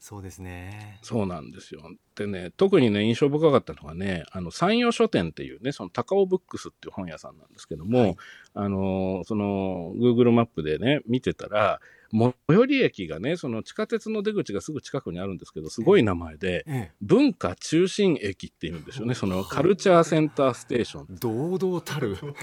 [0.03, 0.99] そうですね。
[1.01, 1.81] そうなんですよ。
[2.15, 8.15] でね、特にね、印象深かったのがね、あの、山陽書店っていうね、その高尾ブックスっていう本屋さんなんですけども、はい
[8.53, 11.79] あの、その、Google マップでね、見てたら、
[12.11, 19.15] 最寄り駅がね、その地下鉄の出口がすぐ近くにあるんですけど、すごい名前で、え文化中心駅っていうんですよね。
[19.15, 21.07] そのカルチャーセンターステーション。
[21.11, 22.15] え、堂々たる。
[22.17, 22.33] そう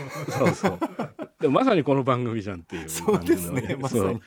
[0.54, 0.78] そう。
[1.40, 3.76] でまさにこの番組じゃんっていうそう感じのですね。
[3.80, 4.20] まさに。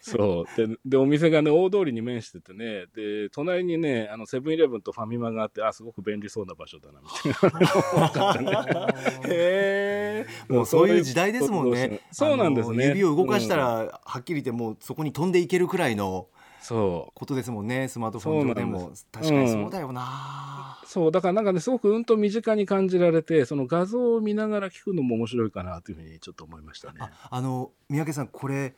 [0.00, 0.68] そう。
[0.68, 8.88] で、で、お店がね、大通りに面しててね、で、隣にね、あの、セブンイレブンとファミマがあって、あ、すごく便利そうな場所だな、みたいな。
[9.28, 10.52] へえ。
[10.52, 12.00] もうそういう時代ですもんね。
[12.10, 16.28] そうなんですね指を動かしたら、はっきり言ってもうそこに飛んでいけるくらいの
[16.60, 17.88] そことですもんね。
[17.88, 20.78] スマートフォン上でも確かにそうだよな。
[20.82, 20.86] う。
[20.86, 21.10] そう。
[21.10, 26.98] だからなんかね、すごくうんと身近に感じられて、その画像を見ながら聞くのも面白いかな、というふうにちょっと思いましたね。
[27.00, 28.74] あ、あの三宅さんこれ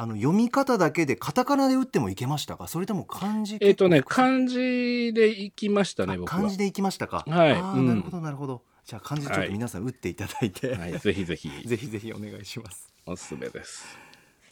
[0.00, 2.68] あの読み方だけでカタカナで打ってもいけましたか？
[2.68, 3.58] それとも漢字。
[3.60, 6.38] えっ、とね、漢字で行きましたね、あ僕は。
[6.38, 7.22] 漢字でいきましたか？
[7.28, 8.62] はいあーうんなるほどなるほど。
[8.86, 12.90] じゃあ漢字ちょっと皆さん打っていただいて、はい、ぜひぜひ、 ぜひぜひお願いします。
[13.04, 13.84] おすすめです。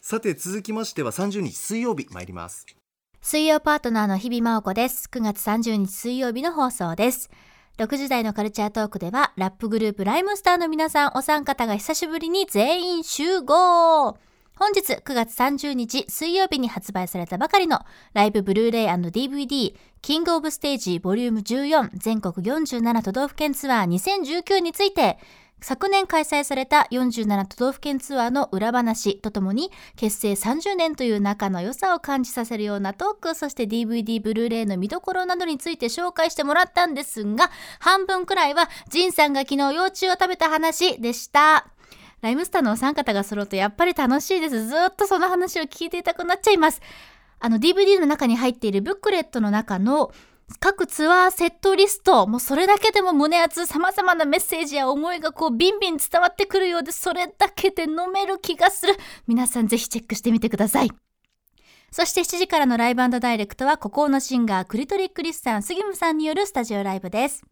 [0.01, 2.67] さて続きましては30日水曜日参ります。
[3.21, 5.09] 水曜パートナーの日々真央子です。
[5.11, 7.31] 9月30日水曜日の放送です。
[7.79, 14.17] 6時台のカルチャートークでは、ラップグループライムスターの皆さんお三方が久しぶりに全員集合
[14.59, 17.79] 本日9月30日水曜日に発売されたばかりの
[18.11, 25.17] ライブブルーレイ &DVD キングオブステージボリューム14全国47都道府県ツアー2019について
[25.61, 41.78] 昨年開催された47都道府県ツアーの裏話とともに結成30年という仲の良さを感じさせるようなトークそして DVD ブルーレイの見どころなどについて紹介してもらったんですが半分くらいはジンさんが昨日幼虫を食べた話でした。
[42.21, 46.81] ライムスターのお三方が揃うとやっぱり楽しいですずっとその話を聞いていたくなっちゃいます
[47.39, 50.11] あの DVD の中に入っているブックレットの中の
[50.59, 58.95] 各ツアーセットリスト、もうそれだけでも胸熱、様々なメッセージや思いがこうビンビン伝わってくるようで、それだけで飲める気がする。
[59.27, 60.91] 皆さんぜひチェックしてみてください。
[61.91, 67.43] そして7時からのライブダイレクトは、孤高のシンガー、クリトリック・リスさん、杉ムさんによるスタジオライブです。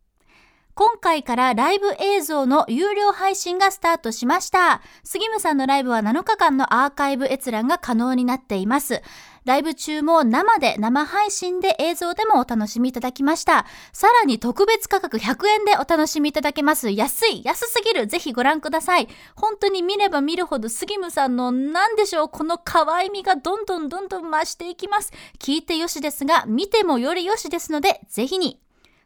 [0.77, 4.83] 今回からライブ映像の有料配信がスタートしました。
[5.03, 9.01] 杉ムさんのライブは7日間のアーカイブ閲覧が可能になっています。
[9.43, 13.65] ライブ中も生で生配信で映像でもお楽しみいただきました。
[13.91, 16.91] さらに特別価格100円でお楽しみいただけます。
[16.91, 18.05] 安い、安すぎる。
[18.05, 19.07] ぜひご覧ください。
[19.35, 25.11] 本当に見れば見るほど杉ムさんの何でしょう、この可愛みがどんどんどんどん増していきます。
[25.39, 28.59] 聞いてよしですが、見てもよりよしですので、ぜひに。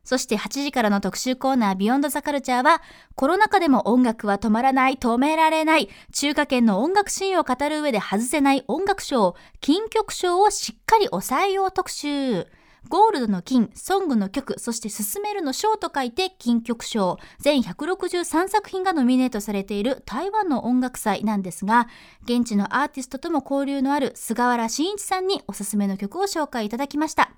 [0.03, 2.81] そして8時からの特集コーナービヨンドザカルチャーは
[3.15, 12.47] コロナ禍でも音楽は止まらない、止められない、中華圏の音楽シーンを語る上で外せない音楽賞、金曲賞をしっかり抑えよう特集。
[12.89, 17.17] ゴールドの金、ソングの曲、そして進めるの賞と書いて金曲賞。
[17.39, 21.87] 全163作品がノミネートされている台湾の音楽祭なんですが、
[22.23, 27.31] 現地のアーティストとも交流のある菅原慎一さんにおすすめの曲を紹介いただきました。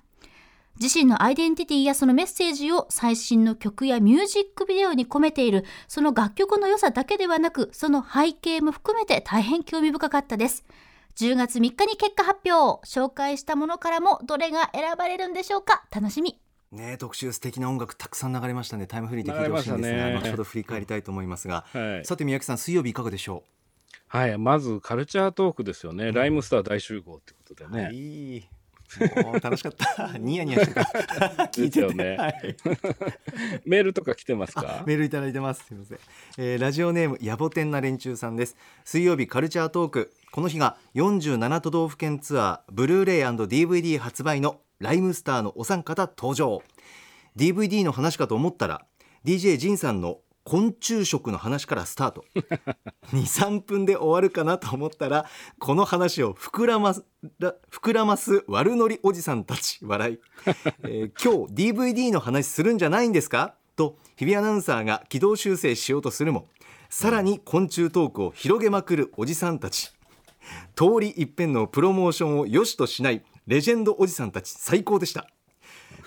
[0.80, 10.64] 自身のアイデンティティやそのメッセージを最新の曲やミュージックビデオに込めているその楽曲の良さだけではなくその背景も含めて大変興味深かったです。
[11.16, 12.84] 10月3日に結果発表。
[12.84, 15.84] 紹介したものからもどれが選ばれるんでしょうか。
[15.94, 16.40] 楽しみ。
[16.72, 18.88] ね特集素敵な音楽たくさん流れましたね。
[18.88, 20.14] タイムフリーで聞いてほしいんですが、ね。
[20.14, 22.04] 後ほど振り返りたいと思いますが、はい。
[22.04, 23.44] さて宮城さん水曜日いかがでしょ
[24.08, 28.44] はい、まずカルチャートークですよね、ライムスター大集合ってことでう、ね、いい
[29.40, 30.16] 楽しかった。
[30.18, 30.82] ニヤニヤしてた。
[31.52, 32.16] 聞いてて、ね。
[32.16, 32.56] はい。
[33.64, 35.64] メールとか来てますあかメールいただいてます。
[35.66, 35.98] すみません、
[36.38, 38.56] えーラジオネーム野暮天な連中さんです。
[38.84, 40.12] 水曜日カルチャートーク。
[40.32, 46.62] この日が47都道府県ツアーブルーレイ &DVD 発売のライムスターのお三方登場。
[47.36, 48.86] DVD の話かと思ったら
[49.24, 52.24] DJ ジンさんの昆虫食の話からスタート。
[53.12, 55.26] 23分で終わるかなと思ったら
[55.58, 57.04] この話を膨らます
[57.70, 60.18] 膨らます悪ノリおじさんたち笑い、
[60.84, 63.54] えー今日 DVD の話するんじゃないんですか？
[63.76, 66.48] と日比アナウンサーが軌道修正しようとするも
[66.90, 69.92] さらに昆虫トークを広げまくるおじさんたち。
[70.76, 75.26] 通り一遍のプロモーションを良しとしないレジェンドおじさんたち最高でした。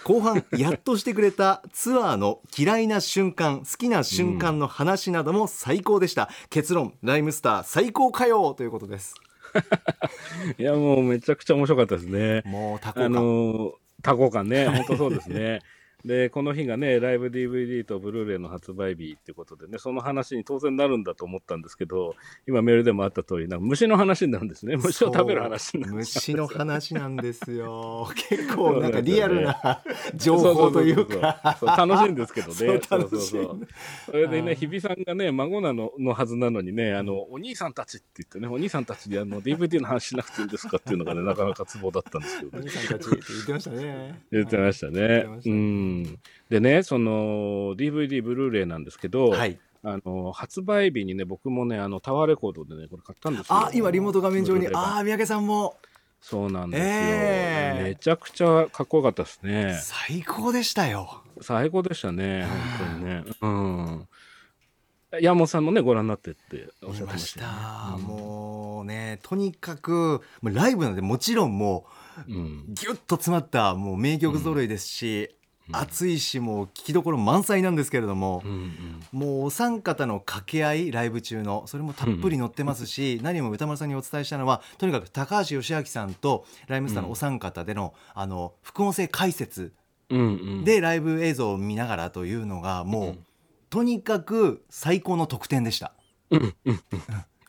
[0.04, 9.16] 後半やっとしてくれたツアーの嫌いな瞬間好きな瞬間の話なども最高でした、結論ライムスター最高かよということです
[10.58, 12.44] いや、もうめちゃくちゃ面白かったですね。
[12.46, 13.74] もうタコか、あの
[14.30, 15.62] 感ね、本当そうですね。
[16.06, 22.16] で、この日がね、ライブ DVD とブルーレイの発売日ってことでね、その話に当然なるんだと思ったんですけど、
[22.48, 24.78] 今メールでもあった通り、なんか虫の話になるんですね。
[24.78, 25.94] 虫を食べる話になる。
[25.96, 28.10] 虫の話なんですよ。
[28.30, 29.84] 結構なんかリアルな
[30.16, 31.58] 情報というか。
[31.78, 32.54] 楽しいんですけどね。
[32.88, 33.68] そう楽しいそうそう
[34.06, 44.22] それでね、日比さんがね、孫なののはずなのにね、あの、お兄さんたちって言ってね、お兄さんたちにあの DVD の話しなくていいんですかっていうのがね、なかなかツボだったんですけどお兄さんたちって言ってましたね。
[44.32, 45.26] 言ってました言ね。
[45.46, 45.87] うん。
[46.50, 49.60] でね、その DVD、ブルーレイなんですけど、はい。
[49.84, 53.56] あの発売日にね、僕もね、あのタワーレコードでね、これ買ったんですよ。
[53.56, 54.68] あ今リモート画面上に。
[54.68, 55.78] ああ三宅さんも。
[56.20, 59.80] そうなんですよ、ええめちゃくちゃかっこよかったですね。
[59.82, 61.22] 最高でしたよ。
[61.42, 62.46] 最高でしたね、
[62.80, 63.24] 本当にね。
[63.42, 64.08] うん。
[65.22, 67.98] 山本さんもね、ご覧になってっておっしゃって見ましたよね、た。
[67.98, 71.86] もうねとにかくライブなんでもちろんも
[72.28, 72.66] ううん。
[72.68, 75.37] ギュッと詰まったもう名曲揃いですし、
[75.70, 75.76] うん。
[75.76, 89.74] 熱いしもう聴きどころ満載なんですけれどもう、んもうお三方の掛け合いライブ中のそれもたっぷり載ってますし、何も歌丸さんにお伝えしたのはとにかく高橋義明さんとライムスターのお三方での,、あの副音声解説
[90.64, 93.26] でライブ映像を見ながらというのがもう、うん。
[93.70, 95.94] とにかく最高の得点でした。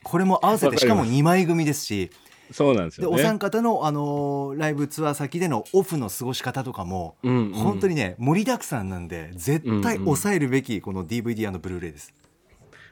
[0.03, 2.11] これも合わせてしかも2枚組ですし
[2.53, 3.17] そうなんですよね。
[3.17, 12.15] でお三方の、あのーライブツアー先でのオフの過ごし方とかも、うんうん本当にね盛りだくさんなんで絶対抑えるべきこの DVD& ブルーレイです。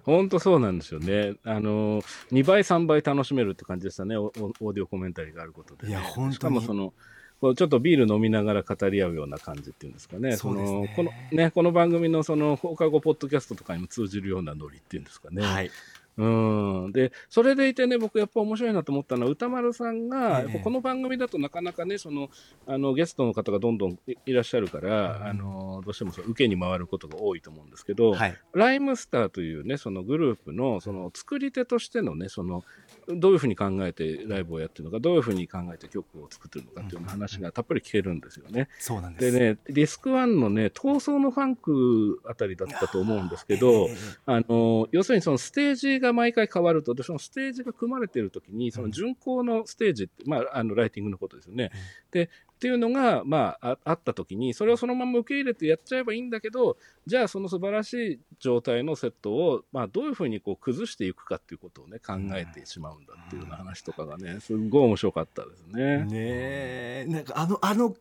[0.04, 1.34] 本当そうなんですよね。
[1.44, 4.16] あの2倍3倍楽しめるって感じでしたね。
[4.16, 5.90] オーディオコメンタリーがあることで、ね。
[5.90, 6.92] いや本当にしかもその
[7.40, 10.36] こうちょっとビール飲みながら語り合うような感じっていうんですかね。
[10.36, 15.42] そうですねのこのねこの番組のその放課後ポッドキャストとかにも通じるようなノリっていうんですかね。
[15.42, 15.70] はい、
[16.18, 20.58] うん、でそれでいてね僕やっぱ面白いなと思ったのは歌丸さんが、ええ。
[20.60, 22.30] この番組だとなかなかねその
[22.66, 32.64] あのゲストの方がどんどんいいらっしゃるから、あのどうしてもその受けに回ることが多いと思うんですけど、はい、ライムスターというねそのグループのその作り手としてのねその
[33.08, 38.68] どういうふうに考えてライブをやってるのかどういうふうに考えて曲を作ってるのかっていう話がたっぷり聞けるんですよね。
[38.78, 39.30] そうなんで。
[39.30, 51.70] ですねディスクワンのね闘争のファンクあたりだったと思うんですけど、ええあの要するにそのステージが毎回変わるとでそのステージが組まれている時にその巡行のステージって、まあ、あのライティングのことですよね。
[52.10, 66.04] でっていうのが、まあ、ああった時にそれをそのまま受け入れてやっちゃえばいいんだけどじゃあその素晴らしい状態のセットを、まあ、どういうふうにこう崩していくかっていうことをね考えてしまうんだっていうような話とかがねすごい面白かったですね。
[66.04, 67.94] ねなんかあのあの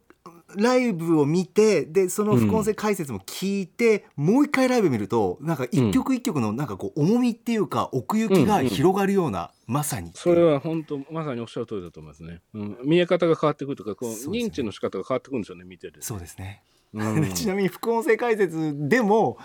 [0.57, 12.41] ライブを見てでその副音声解説も聞いて、もう一回ライブ見るとなんか一曲一曲のなんかこう重みっていうか奥行きが広がるような、まさにそれは本当まさにおっしゃる通りだと思いますね。
[12.53, 14.15] うん、見え方が変わってくるとかこうね。
[14.15, 16.01] 認知の仕方が変わってくるんですよね見てて。
[16.01, 16.63] そうですね
[16.95, 17.31] うん。
[17.33, 19.37] ちなみに副音声解説でも、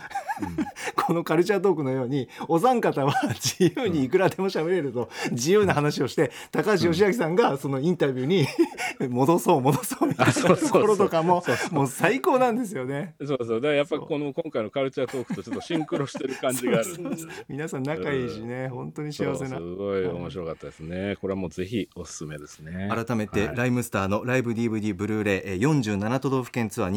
[0.94, 8.46] このカルチャートークのようにお三方は自由にいくらでも喋れると自由な話をして高橋義明さんがそのインタビューに
[9.10, 13.14] 戻そう戻そうみたいなところとかももう最高なんですよね。
[13.24, 13.60] そうそう。
[13.60, 17.16] だからやっぱこの今回のカルチャートークとちょっとシンクロしてる感じがあるね。
[17.48, 18.68] 皆さん仲いいしね。
[18.68, 19.56] 本当に幸せな。
[19.56, 21.16] すごい面白かったですね。
[21.20, 22.88] これはもうぜひおすすめですね。
[22.90, 23.56] 改めて、はい。
[23.56, 26.90] ライムスターのライブ DVD ブルーレイえー47都道府県ツアー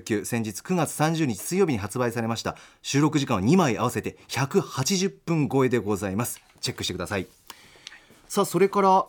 [0.00, 2.56] 2019先日9月30日水曜日に発売されました。
[2.82, 6.40] 収録時間は2枚合わせて180分超えでございます。
[6.60, 7.26] チェックしてください。
[8.28, 9.06] さあそれから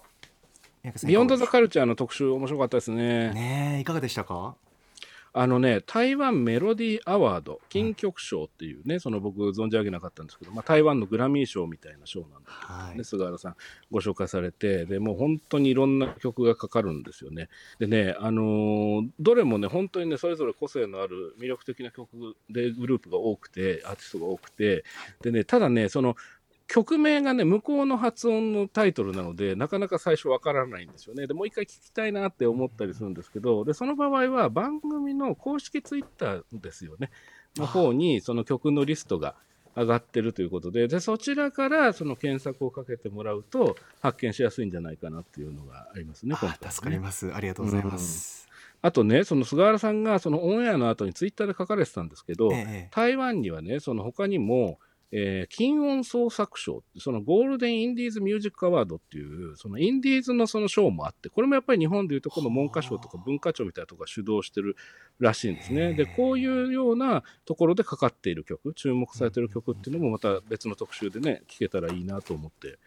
[1.03, 3.33] ビヨンド・ザ・カルチャーの特集面白かったですね。
[3.33, 4.55] ねえいかがでしたか？
[5.39, 12.97] あのね、台湾メロディーアワード、金曲賞っていうね、その僕存じ上げなかったんですけど、まあ、台湾のグラミー賞みたいな賞なんだけど、はい。
[12.97, 13.55] ね、菅原さん
[13.89, 17.47] ご紹介されて、でもう本当にいろんな曲がかかるんですよね。
[17.79, 24.83] でね、あのーどれもね、本当にね、それぞれ個性のある魅力的な曲でグループが多くて、アーティストが多くて、
[25.21, 26.17] でね、ただね、その、
[26.69, 31.25] 曲名がね、向こうの発音のタイトルなので、なかなか最初わからないんですよね。
[31.25, 37.09] で、もう一回聞きたいなって思ったりするんですけど、で、その場合は番組の公式ツイッターですよね。
[37.57, 39.33] の方に、その曲のリストが
[39.75, 46.57] 上がってるということで、で、そちらからその検索をかけてもらうと、発見しやすいんじゃないかなっていうのがありますね、今回ね。
[46.65, 47.33] あ助かります。
[47.33, 48.47] ありがとうございます、
[48.83, 52.87] あとね、その菅原さんがそのオンエアの後にツイッターで書かれてたんですけど、ええ。
[52.91, 54.79] 台湾にはね、その他にも、
[55.11, 64.75] えー金音創作賞、そのゴールデンインディーズミュージックアワードっていう、そのインディーズのその賞もあって、これもやっぱり日本でいうとこの文科省とか文化庁みたいなところが主導してる
[65.19, 65.93] らしいんですね。
[65.93, 72.77] で、こういうようなところでかかっている曲、注目されている曲っていうのもまた別の特集でね、聞けたらいいなと思って、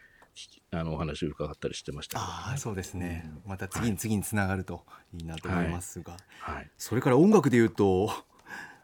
[0.71, 3.31] あのお話を伺ったりしてましたね、ああそうですね。
[3.45, 4.83] また次に次につながると
[5.13, 6.71] いいなと思いますが、はい。
[6.77, 8.11] それから音楽で言うと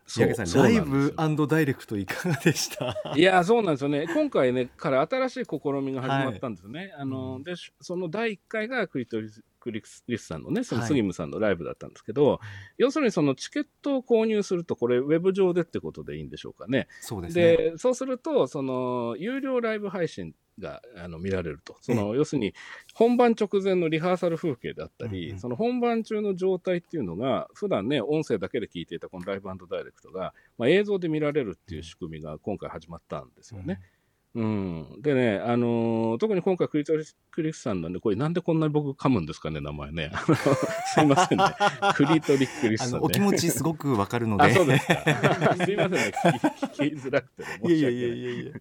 [0.10, 2.96] そう三宅さんライブダイレクトいかがでした？
[3.16, 6.92] いやそうなんですよね、今回ね、から新しい試みが始まったんですよね。
[6.98, 7.44] あのうん。
[7.44, 10.90] でその第1回がクリトリスクリスリスさんのね、そのはい。
[10.90, 12.40] スギムさんのライブだったんですけど、
[12.78, 16.88] 要するにそのチケットを購入すると、これ、ウェブ上でってことでいいんでしょうかね。
[17.02, 17.58] そうですね。
[17.58, 22.54] で、そうすると、その有料ライブ配信があの見られると、その要するに
[22.94, 25.40] 本番直前のリハーサル風景であったり、うんうん。
[25.40, 33.80] その本番中の状態っていうのが、普段ね、音声だけで聞いていたこのライブダイレクトが、まあ、映像で見られるっていう仕組みが今回始まったんですよね。
[33.80, 33.99] うん、
[34.36, 40.12] でね、あのー特に今回クリトリスクリスさんなんで、これなんでこんなに僕噛むんですかね、名前ね。
[40.94, 41.46] すいませんね。
[41.96, 42.98] クリトリクリスさん、ね。
[42.98, 45.56] あのお気持ちすごくわかるのであ、そうですか。
[45.66, 46.14] すいませんね。
[46.22, 48.52] 聞き聞きづらくて、ね、申し訳ないいやいやいやいや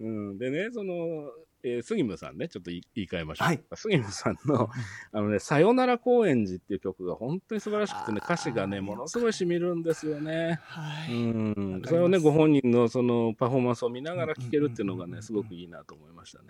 [0.00, 1.30] うん、でね、その、
[1.66, 3.48] えー杉村さんね、ちょっと言い換えましょう。
[3.48, 3.62] はい。
[3.74, 4.68] 杉村さんの、
[5.12, 10.60] あのね、さよなら高円寺っていう曲が本当に素晴らしくてね、歌詞がね、ものすごい染みるんですよね。
[10.62, 11.14] はい。
[11.14, 11.82] うん。
[11.86, 16.44] それをね、ご本人のそのパフォーマンスを見ながら聴けるっていうのがね、すごくいいなと思いましたね。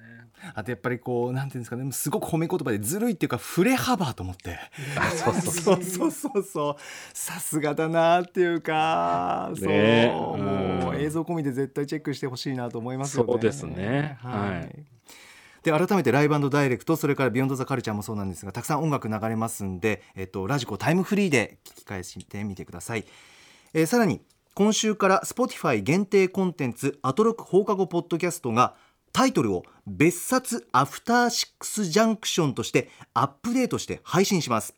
[0.54, 4.58] あとやっぱりこうなんていうんですかねすごく褒め言葉でずるいっていうか振れ幅と思って。
[4.98, 5.82] あ、そうそうそう。
[5.82, 6.76] そうそうそう
[7.12, 10.36] さすがだなっていうかそう、ねも
[10.90, 13.32] ううん映像込みで絶対チェックしてほしいなと思いますよね。
[13.32, 14.18] そうですね。
[14.20, 14.84] はい、はい
[15.64, 23.04] で改めてライブダイレクトそれからビヨンドザカルチャーもそうなんですがたくさん音楽流れますんで、えっと、ラジコタイムフリーで聞き返してみてください、
[23.72, 24.20] えーさらに
[24.54, 28.76] 今週から Spotify 限定コンテンツアトロク放課後ポッドキャストが
[29.12, 34.76] タイトルを別冊アフターシックスジャンクションとしてアップデートして配信します。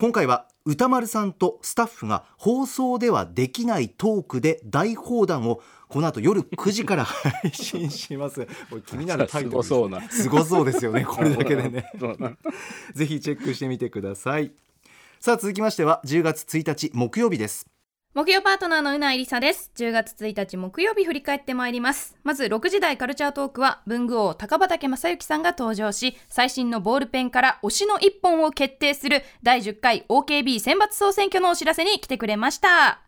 [0.00, 5.60] 今回は歌丸さんとスタッフが放送ではできないトークで大放談を
[5.92, 8.48] この後夜9時から配信します
[8.86, 10.00] 気になるタイトル すごそうな。
[10.08, 11.84] すごそうですよねこれだけでね
[12.94, 14.52] ぜひチェックしてみてください
[15.20, 17.66] さあ続きましては10月1日木曜日です
[18.14, 19.70] 木曜パートナーのうないりさです。
[19.74, 22.14] 10月1日木曜日振り返ってまいります。
[22.24, 33.00] まず6時台カルチャートークは文具王高畑正幸さんが登場し、最新のボールペンから推しの一本を決定する第10回 OKB 選抜総選挙のお知らせに来てくれました。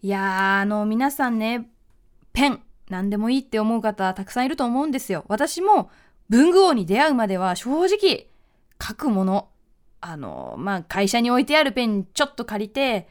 [0.00, 1.70] いやー、あの皆さんね、
[2.34, 5.24] ペン、何でもいいって思う方たくさんいると思うんですよ。
[5.28, 5.90] 私も
[6.28, 8.28] 文具王に出会うまでは正直
[8.82, 9.48] 書くもの、
[10.02, 13.08] あの、まあ、会社に置いてあるペンちょっと借りて、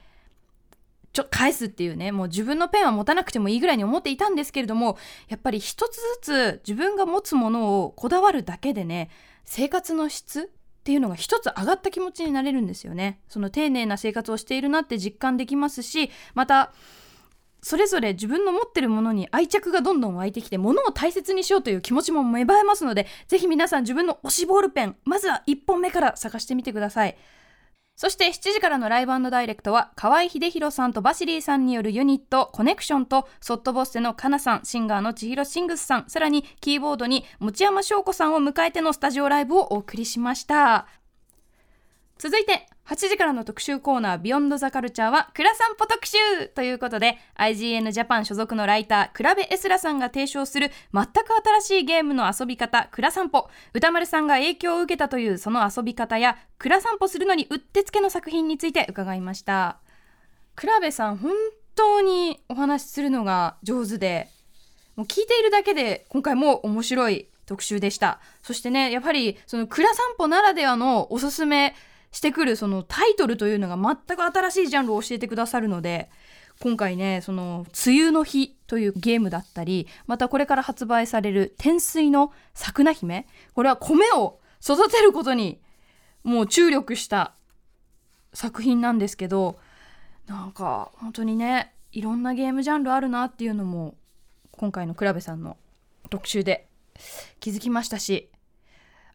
[1.13, 4.97] ちょ返すっていうねもう自分のペンは持たなくてもいいぐらいに思っていたんですけれども
[5.29, 9.12] やっぱり一つずつ自分が持つものをこだわるだけでね
[9.45, 16.73] 生活の質っていうのが一つ上がった気持ちになれるんですよねその丁寧な生活をしているなって実感できますしまた
[17.63, 27.18] それぞれ自分の持ってるものに愛着がどんどん湧いてきて物を大切にしようという気持ちも芽生えますのでぜひ皆さん自分の推しボールペンまずは1本目から探してみてください。
[27.95, 40.88] そして7時からのライブダイレクトは河合秀弘さんとバシリーさんによるユニットコネクションとソットボッセのカナさんシンガーの千尋シングスさんさらにキーボードに持山翔子さんを迎えてのスタジオライブをお送りしました。
[42.18, 46.17] 続いて8時からの特集コーナービヨンドザカルチャーはクラ散歩特集
[46.53, 51.11] ということで IGN ジャパン所属のライタークラベエスラさんが提唱する全く
[51.61, 53.49] 新しいゲームの遊び方クラ散歩。
[53.73, 59.77] 歌丸さんが影響を受けたというその遊び方やクラ散歩するのにうってつけの作品について伺いました。
[60.55, 61.31] クラベさん本
[61.75, 64.27] 当にお話しするのが上手で
[64.97, 68.19] もう聞いているだけで今回も面白い特集でした。
[68.41, 71.73] そしてねやっぱりそのクラ散歩ならではのおすすめ
[72.14, 76.09] してくるそのタイトルというのが全く新しいジャンルを教えてくださるので
[76.59, 85.59] 今回ねその「梅雨の日」というゲームだったりまたこれから発売される「天水の桜姫」これは米を育てることに
[86.24, 87.34] もう注力した
[88.34, 89.59] 作品なんですけど
[90.28, 93.95] なんか本当にねいろんなゲームジャンルあるなっていうのも
[94.51, 95.57] 今回のクラベさんの
[96.11, 96.68] 特集で
[97.39, 98.30] 気づきましたし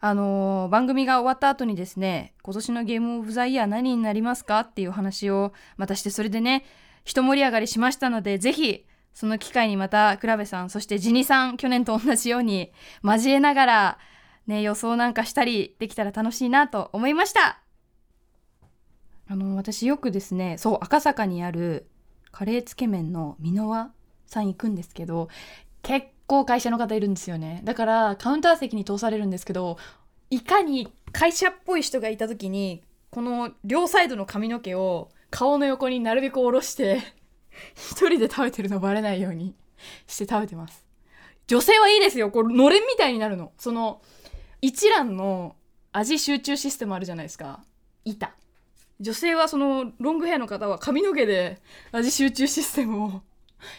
[0.01, 6.65] あのー番組が終わった後にですね今年のゲームオブザイヤー何になりますかっていう話をまたしてそれでね
[7.05, 12.71] 一盛り上がりしましたのでぜひその機会にまた倉部さんそしてジニさん去年と同じように
[13.03, 13.99] 交えながら
[14.47, 17.61] ね予想なんかしたりできたら楽しいなと思いました。
[19.31, 21.87] あの私よくですねそう赤坂にある
[22.31, 23.93] カレーつけ麺の箕輪
[24.27, 25.29] さん行くんですけど
[25.83, 27.63] 結構構会社の方いるんですよね。
[27.65, 29.79] だからカウンター席に通されるんですけど
[30.31, 37.01] いかに会社っぽい人がいた時にこの両サイドの髪の毛を顔の横になるべく下ろして
[37.75, 39.55] 一人で食べてるのバレないように
[40.07, 40.85] して食べてます。
[41.47, 42.31] 女性はいいですよ。
[42.31, 43.53] これのれんみたいになるの。
[43.59, 44.03] その
[44.61, 45.57] 一覧の
[45.93, 47.65] 味集中システムあるじゃないですか。
[48.05, 48.35] 板。
[49.01, 51.63] 女性はそのロングヘアの方は髪の毛で
[51.93, 53.23] 味集中システムを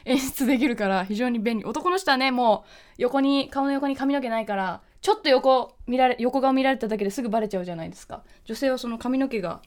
[0.06, 1.66] 演出できるから非常に便利。
[1.66, 8.24] 男の人はねもう横に顔の横に髪の毛ないからちょっと横見られ横顔見られただけですぐバレちゃうじゃないですか。
[8.46, 9.62] 女性はその髪の毛が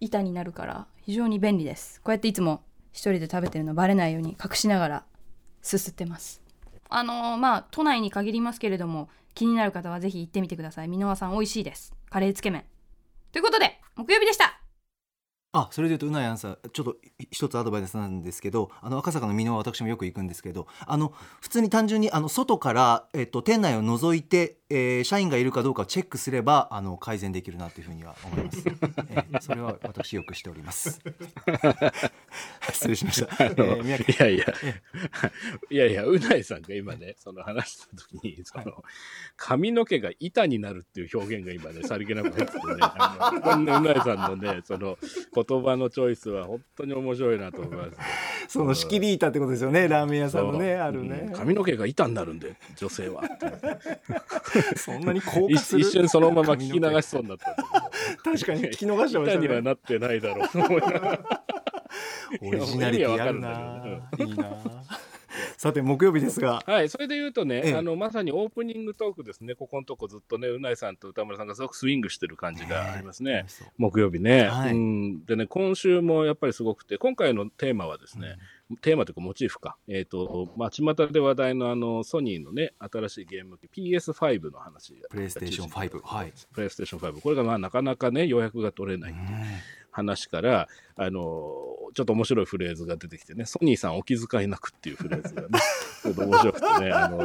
[0.00, 2.00] 板になるから非常に便利です。
[2.02, 5.04] こうやっていつも一人で食べてるのバレないように隠しながら
[5.60, 6.42] すすってます。
[6.88, 10.88] あのーまあ都内に限りますけれども気になる方はぜひ行ってみてください。
[10.88, 11.94] 箕輪さん美味しいです。
[12.10, 12.64] カレーつけ麺。
[13.32, 14.61] ということで木曜日でした。
[15.54, 16.96] あそれでいうとうなやんさんちょっと
[17.30, 31.00] 一つアドバイスなんですけどあの赤坂の箕輪は私もよく行くんですけどあの普通に単純にあの外から、えっと、店内を覗いて、えー社員がいるかどうかをチェックすればあの改善できるなというふうには思います、 えーそれは私よくしております。
[32.72, 34.46] 失礼しました、えーいやいや、
[35.70, 38.82] いやいや、うないさんが今ね、その話した時に、その、
[39.36, 42.62] 髪の毛が板になるっていう表現が今ね、さりげなく入っててね、
[43.42, 44.96] こんなうないさんのね、その
[45.34, 47.98] 言葉のチョイスは本当に面白いなと思います。
[48.48, 51.24] その仕切り板ってことですよねラーメン屋さんのねあるね。
[51.26, 51.32] うん。
[51.32, 53.22] 髪の毛が板になるんで、女性は。
[54.76, 55.80] そんなに高一価する？
[55.82, 57.54] 一瞬そのまま聞き流しそうになった。
[58.22, 59.60] 確かに聞き逃してましたね。
[59.60, 60.48] なってないだろう。
[62.40, 64.00] オリジナリティあるな。
[64.18, 64.56] いいな。
[65.56, 66.62] さて木曜日ですが。
[66.66, 67.74] はい、それで言うとね、ええ。
[67.76, 73.46] あのまさにオープニングトークですね、ここのとこずっとね、うないさんと歌村さんがすごくスイングしてる感じがありますね、
[73.78, 74.72] 木曜日ね、はい。
[74.72, 75.24] うん。
[75.24, 78.38] でね、今週もやっぱりすごくて、今回のテーマはですね、
[78.80, 86.32] テーマというかモチーフか、えっ、と、まあ、巷で話題のあのソニーのね、新しいゲーム機 PS5 の話がプレイステーション5はい。
[86.52, 89.28] プレイステーション5、これがまあなかなかね、予約が取れないっていう
[89.92, 91.20] 話から、あの
[91.94, 95.48] ちょっと面白いフレーズが出てきてね、ソニーさんお気遣いなくっていうフレーズがね、
[96.02, 97.18] ちょっと面白くてね、あの、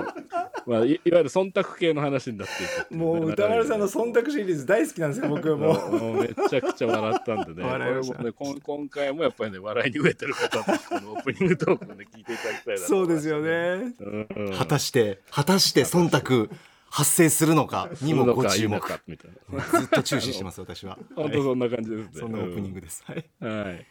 [0.66, 8.02] まあ、いいわゆる忖度系の話になっていくっていねもう歌丸さんの忖度シリーズ大好きなんですよ僕はもうもうめちゃくちゃ笑ったんでね、ね
[8.38, 13.42] 今今回もやっぱりね、笑いに飢えてる方は、このオープニングトークをね、聞いていただきたいなとそうですよ。
[13.42, 13.50] ね。
[13.50, 14.54] うんうん。
[14.54, 16.50] 果たして果たして忖度
[16.98, 18.82] 発生するのかにもご注目。
[18.82, 22.12] ずっと注視してます私は 本当そんな感じですね。
[22.16, 23.86] そんなオープニングですはいはい。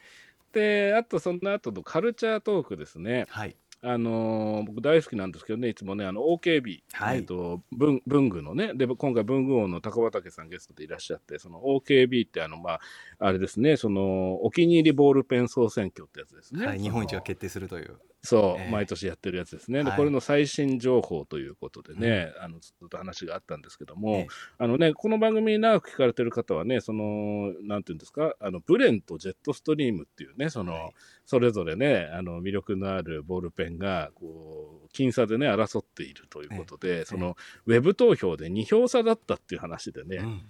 [0.52, 3.26] で、あとその後のカルチャートークですね。
[3.28, 12.80] はいあのー僕大好きなんですけどね、いつもね、あの OKB、はいえっと文文具のね、で今回、文具王の高畑さんゲストでいらっしゃって、その OKB ってあの、まあ、
[13.20, 16.66] あれですね、そのお気に入りボールペン総選挙ってやつですね。
[16.66, 18.70] はい日本一が決定するというそう、ええ。
[18.70, 19.99] 毎年やってるやつですね、ではい。
[19.99, 24.27] これの最新情報ということでね、あのずっと話があったんですけども、ええ。
[24.59, 30.93] あのね、この番組に長く聞かれてる方はね、その、なんていうんですか、あのブレンとジェットストリームっていうね、その、はい。
[31.24, 40.43] それぞれね、あの魅力のあるボールペンが、こう、僅差でね、争っているということで、その、ウェブ投票で2票差だったっていう話でね、うん。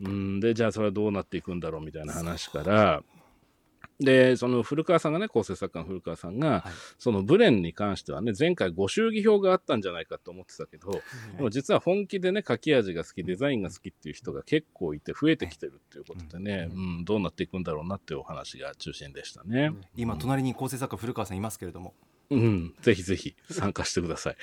[0.00, 3.02] うん、でじゃあそれはどうなっていくんだろうみたいな話から
[4.04, 6.62] でその古川さんがね構成作家の古川さんが、はい。
[6.98, 11.02] そのブレンに関してはね前回ご祝儀表があったんじゃないかと思ってたけど、
[11.36, 17.04] でも実は本気でね書き味が好きデザインが好きっていう人が結構いて増えてきてるっていうことでね、うん。
[17.04, 19.72] どうなっていくんだろうなっていうお話が中心でしたね。
[19.96, 21.94] 今隣に構成作家古川さんいますけれども。
[22.30, 24.36] うん、ぜひぜひ参加してください。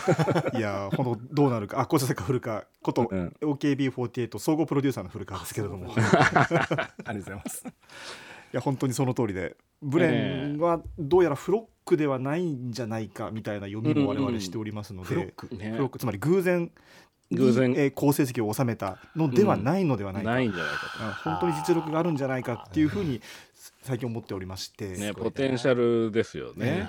[0.56, 1.80] いやー本当どうなるか。
[1.80, 3.36] あ構成作家古川こと、うん。
[3.42, 5.88] OKB48 総合プロデューサーの古川ですけれども。
[5.88, 7.64] い ありがとうございます
[8.56, 9.56] や本当にその通りで。
[9.82, 15.72] ブレンはどうやらフロックではないんじゃないかみたいな読みも我々しておりますので、フロックね。
[15.72, 15.98] フロック。
[15.98, 16.70] つまり偶然
[17.30, 17.74] に偶然。
[17.76, 23.20] えー好成績を収めたのではないのではないか、ないんじゃないかあ本当に実力があるんじゃないかっていうふうに
[23.82, 25.00] 最近思っておりまして、と。
[25.00, 26.88] ね、ポテンシャルですよね。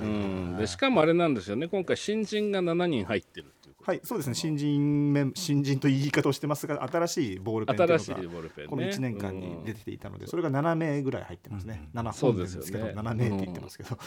[0.00, 0.08] えーう
[0.54, 1.68] ん、でしかもあれなんですよね。
[1.68, 3.52] 今回新人が7人入ってる
[3.88, 4.34] はい、そうですね。
[4.34, 8.68] 新人メン新人という言い方をしてますが新しいボールペンというの新しいがボールペンね。
[8.68, 13.98] この1年間に出ていたので、それが7名ぐらい入ってますね、7そう本でけど、ですね7名って言ってますけど、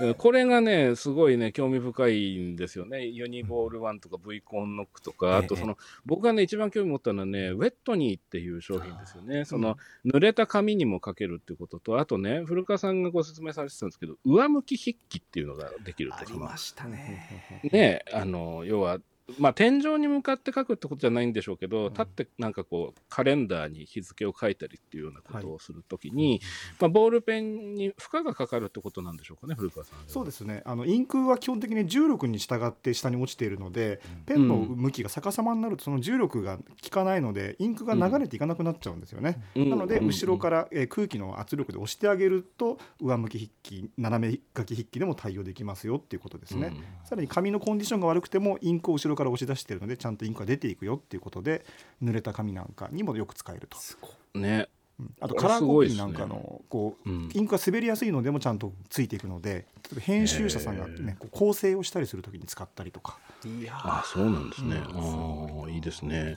[0.00, 0.14] うん。
[0.14, 3.06] これがねすごいね興味深いんですよね。
[3.06, 9.44] ユニボール1とか V コンノックとか、あとその僕がね一番興味持ったのはねウェットニーっていう商品ですよね。
[9.44, 17.62] その濡れた紙にもかけるっていうこととあとね古川さんがご説明されてたんですけど上向き筆記っていうのができるとありましたね。
[17.70, 18.98] ねあの要は
[19.38, 26.40] まあ天井に向かって書くってことじゃないんでしょうけど、立ってなんかこうカレンダーに日付を書いたりっていうようなことをするときに、
[26.80, 29.98] まあ、ボールペンに負荷がかかるってことなんでしょうかね古川さん。
[30.06, 30.62] そうですね。
[30.64, 39.70] あのインクは基本的に重力に従って下に落ちているので、ペンの向きが逆さまになるとその重力が効かないのでインクが流れていかなくなっちゃうんですよね、うん。
[39.70, 40.06] なのでうん。
[40.08, 46.82] 後ろから、えー空気の圧力で押してあげると上向き筆記斜め書き筆記でも対応できますよっていうことですね、うん。
[47.04, 51.66] さらに紙のコンディションが悪くてもインクを後ろから押し出しているのでちゃんとインクが出ていくよっていうことで
[52.02, 53.76] 濡れた紙なんかにもよく使えると、
[54.38, 54.68] ね。
[55.00, 55.14] うん。
[55.20, 57.28] あとカラーコピーなんかのこう、うん。
[57.34, 63.18] インクが滑りやすいのでもちゃんとついていくので例えば編集者さんがね、こう構成をしたりするときに使ったりとか。
[63.44, 64.80] いやあそうなんですね。
[64.84, 66.36] ああいいですね。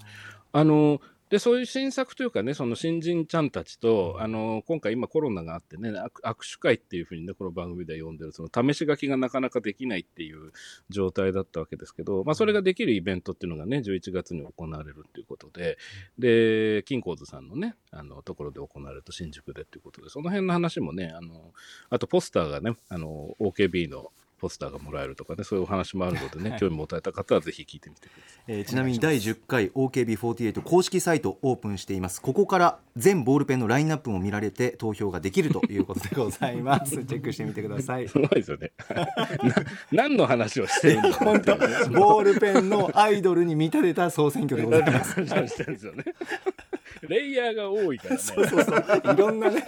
[0.53, 0.99] あの
[1.31, 10.51] でそういう新作というかねその新人ちゃんたちと、あの今回今コロナがあってね握握手会っていうふうにねこの番組では呼んでるその試し書きがなかなかできないっていう
[10.89, 15.77] 状態だったわけですけど、まあ、それができるイベントっていうのがね11月に行われるっていうことで
[16.19, 21.53] で金光図さんのねあのところで行われると新宿でっていうことでその辺の話もねあの
[21.89, 24.11] あとポスターがねあの OKB の
[24.41, 28.43] ポスターがもらえるとかねそういうお話もあるのでね、興味持たれた方はぜひ聞いてみてください。
[28.47, 32.21] えーちなみに第10回 OKB48 公式サイトオープンしています。
[32.21, 36.91] ここから全ボールペンのラインナップも見られて投票ができるということでございます。
[37.05, 38.07] チェックしてみてください。
[38.07, 38.71] すごいですよね。
[39.91, 41.33] な何の話をしてるんだ本
[41.91, 45.11] ボールペンのアイドルに見立てた総選挙でございます。
[45.11, 46.03] してるんですよね。
[47.07, 48.17] レイヤーが多いからね。
[48.17, 49.13] そうそうそう。
[49.13, 49.65] いろんなね、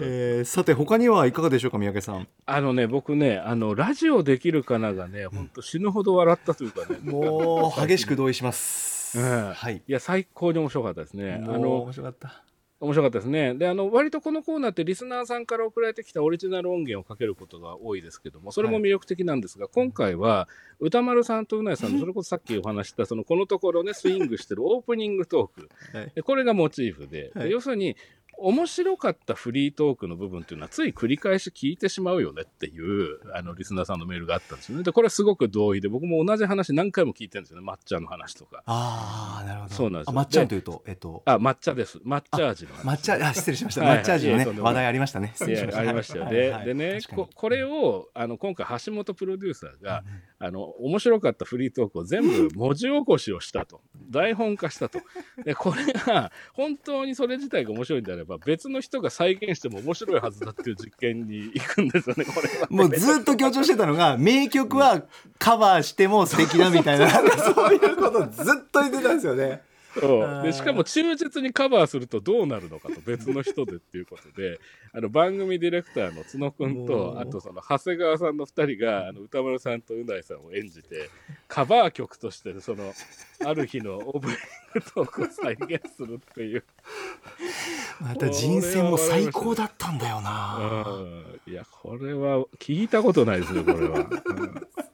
[0.00, 2.28] えーさて他にはいかがでしょうか三宅さん。
[2.46, 6.98] あのね、僕ね、あの、ラジオできるかながね、本当死ぬほど笑ったというかね。
[7.02, 9.52] もう激しく同意します、うん。
[9.52, 9.82] はい。
[9.86, 11.42] いや、最高に面白かったですね。
[11.44, 12.44] あの面、白かった。
[12.80, 13.54] 面白かったですね。
[13.54, 20.48] で、あの、割とこのコーナーってリスナーさんから送られてきたオリジナル音源をかけることが多いですけども、それも魅力的なんですが、今回は、
[20.78, 25.68] 歌丸さんとうなえさんの、それこそさっきお話した、その、このところね、スイングしてるオープニングトーク。
[25.96, 26.12] はい。
[26.14, 27.50] でこれがモチーフで、ではい。
[27.50, 27.96] 要するに、
[28.40, 34.84] 面白かったフリートークの部分っていうのはつい繰り返し聞いてしまうよねっていうあのリスナーさんのメールがあったんですよね。
[34.84, 37.66] でこれすごく同意で僕も同じ話何回も聞いてるんですよね。
[37.66, 38.62] 抹茶の話とか。
[38.66, 39.74] ああなるほど。
[39.74, 40.20] そうなんですよ。
[40.20, 41.98] あ抹茶というとえっとあ抹茶です。
[41.98, 42.82] 抹茶味の話。
[42.84, 43.82] 抹茶あ失礼しました。
[43.82, 45.34] 抹茶味のね話題ありましたね。
[45.40, 46.24] ありましたよ。
[46.24, 46.66] はいではい。
[46.66, 50.04] でねこ、これをあの今回、橋本プロデューサーが、
[50.40, 55.00] あの面白かったフリートークを全部 文字起こしをしたと、台本化したと。
[55.44, 62.68] で、これが本当にそれ自体が面白いんであれば、別の人が再現しても面白いはずだっていう実験に行くんですよね、これは。
[62.70, 65.04] もうずっと強調してたのが名曲は
[65.38, 69.67] カバーしても素敵だみたいなそういうことをずっと言ってたんですよね。
[70.42, 74.60] でしかも忠実にカバーするとどうなるのかと別の人でっていうことで
[74.92, 81.10] あの番組ディレクターの角君とあとその長谷川さんの2人があの歌丸さんとうないさんを演じて
[81.48, 82.92] カバー曲としてその
[83.44, 84.36] ある日のオープニン
[84.74, 86.64] グトークを再現するっていう、
[88.00, 90.86] また人選も最高だったんだよな。
[91.46, 94.87] うん、いやこれは聞いたことないですねこれは、うん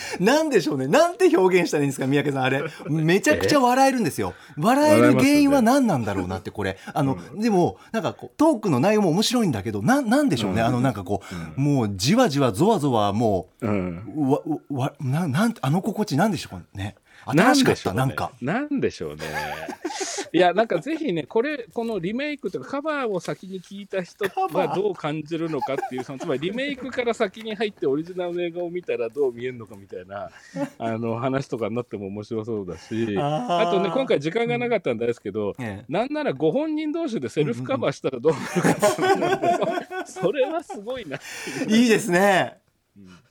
[0.20, 0.86] なんでしょうね。
[0.86, 2.42] なんて表現したらいいんですか、三宅さん。
[2.44, 4.34] あれ、 めちゃくちゃ笑えるんですよ。
[4.58, 6.78] 笑える原因は何なんだろうなって、これ。
[6.92, 10.62] あの、でも、なんかこう、トークの内容も面白いんだけど、な、なんでしょうね。
[10.62, 11.22] あの、なんかこ
[11.56, 14.40] う、もう、じわじわ、ゾワゾワ、もうんう、わ、
[14.70, 16.96] わ、な、なんて、あの心地なんでしょうね。
[17.26, 19.24] 新しかったなんかなんでしょうね。
[20.34, 30.30] いや、なんかぜひね、これ、このリメイクというか、カバーを先に聞いた人がどう感じるのかっていう、そのつまりリメイクから先に入ってオリジナルの映画を見たらどう見えるのかみたいな
[30.78, 41.20] あの話とかになっても面白そうだし、あとね、今回時間がなかったんですけど、ええなんならご本人同士でセルフカバーしたらどうなるか それはすごいない
[41.68, 41.70] う。
[41.70, 42.54] いいですね。
[42.56, 42.61] うん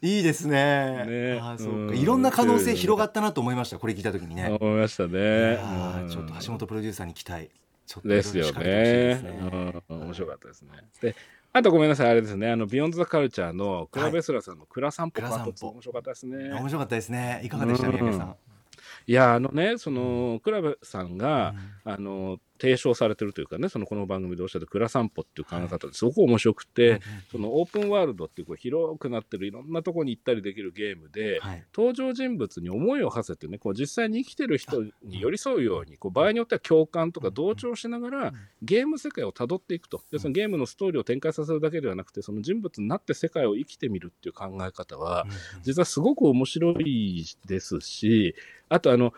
[0.01, 1.05] いいですね。
[1.05, 1.39] ね。
[1.41, 1.95] あーそううんか。
[1.95, 4.57] いろんな可能性広がったなと思いましたこれ聞いた時にね。
[4.59, 5.59] 思いましたいね。
[6.09, 7.49] ちょっと橋本プロデューサーに期待。
[7.85, 9.21] ちょっとですよね。
[9.89, 10.69] うん、面白かったですね。
[11.01, 11.15] で、
[11.53, 16.53] あとごめんなさい、あれですね、あの、ビヨンドザカルチャーのクラベスラさんのクラ散歩パート2、面白かったですね。
[16.53, 17.41] 面白かったですね。
[17.43, 17.93] いかがでしたうん。
[17.93, 18.35] 三宅さん。
[19.07, 21.53] いや、あのね、その、クラベさんが、
[21.83, 27.01] あの、提唱されてるというかね、そのこの番組でおっしゃって、クラ散歩っていう考え方ですごく面白くて、
[27.31, 31.65] そのオープンワールドっていうこう広くなってるいろんなところに行ったりできるゲームで、はい。
[31.75, 40.01] 登場人物に思いを馳せてねこう実際に生きてる人に寄り添うようにこう場合によっては共感とか同調しながらゲーム世界をたどっていくと。
[40.11, 45.25] でそのゲームのストーリーを展開させるだけではなくてその人物になって世界を生きてみるっていう考え方は
[45.63, 48.35] 実はすごく面白いですし
[48.69, 49.13] あとあの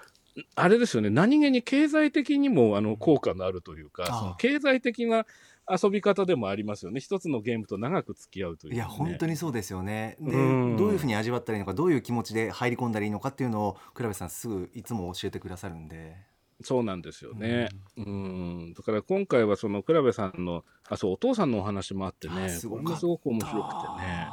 [0.56, 1.10] あれですよね。
[1.10, 5.26] 何気に経済的にもあの効果のあるというかその経済的な
[5.70, 7.00] 遊び方でもありますよね。
[7.00, 10.18] 一つのゲームと長く付き合うという、ね、いや本当にそうですよね。
[10.20, 10.78] でうん。
[10.78, 16.16] どういうふうに味わったらいいのかどういう気持ちで入り込んだらいいのかっていうのを倉部さんすぐいつも教えてくださるんで。
[16.62, 17.70] そうなんですよね。
[17.98, 24.28] うん、だから今回はその倉部さんの、あ、そう、お父さんのお話もあってあね、すごすごく面白くてね。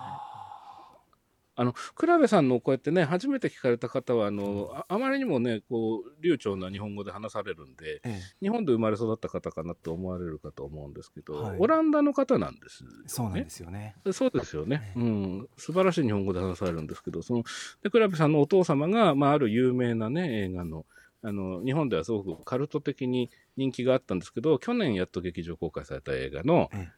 [1.61, 12.97] あの、倉部さんのこうやってね、初めて聞かれた方は、あの、ああまりにもね、こう、流暢な日本語で話されるんで、ええ日本で生まれ育った方かなって思われるかと思うんですけど、はいオランダの方なんですよね。
[13.09, 14.95] そうなんですよねそうですよね。
[14.97, 15.49] うん。
[15.59, 17.45] 素晴らしい日本語で話されるんですけど、その、
[17.83, 20.87] で、クラブさんのお父様が、まあ、ある有名なね、映画の、
[21.23, 26.89] あの、日本ではすごくカルト的に人気があったんですけど、去年やっと劇場公開された映画の、え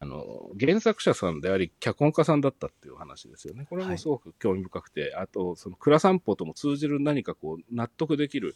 [0.00, 3.66] あの、原作者さんであり、脚本家さんだったっていう話ですよね。
[3.68, 8.54] これはいもすごく興味深くて、あと、その、蔵散歩とも通じる何かこう、納得できる、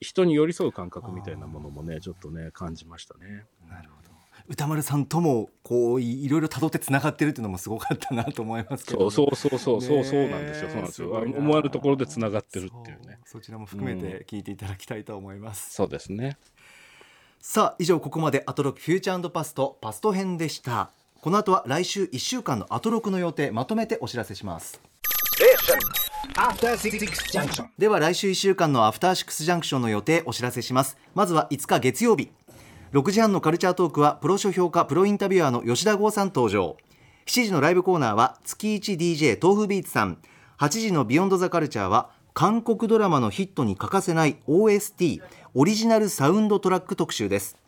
[0.00, 3.44] 人に寄り添う感覚みたいなものもね、ちょっとね、感じましたね。
[3.68, 4.07] なるほど
[4.48, 10.68] 歌丸さんともこういいろいろ辿ってつながってるっていうのもすごかったなと思いますけどそうそうそうそう、そうそうなんですよ。
[10.70, 11.10] そうなんですよ。
[11.10, 13.18] 思わぬところでつながってるっていうね。
[13.24, 16.38] そうそちらも含めて聞いていただきたいと思います、そうですね。
[17.40, 20.90] さあ以上ここまでアトロクフューチャーパストパスト編でした。
[21.20, 24.80] この後は来週1週間のアトロクの予定まとめてお知らせします。
[27.78, 30.96] では来週1週間のアフターシックスジャンクションの予定お知らせします。
[31.14, 32.30] まずは5日月曜日
[32.92, 36.78] 6時半のカルチャートークはプロ書評家プロインタビュアーの吉田豪さん登場。
[37.26, 40.16] 7時のライブコーナーは月 1DJ tofubeats さん。
[40.58, 45.20] 8時のビヨンドザカルチャーは韓国ドラマのヒットに欠かせない OST
[45.52, 47.58] オリジナルサウンドトラック特集です。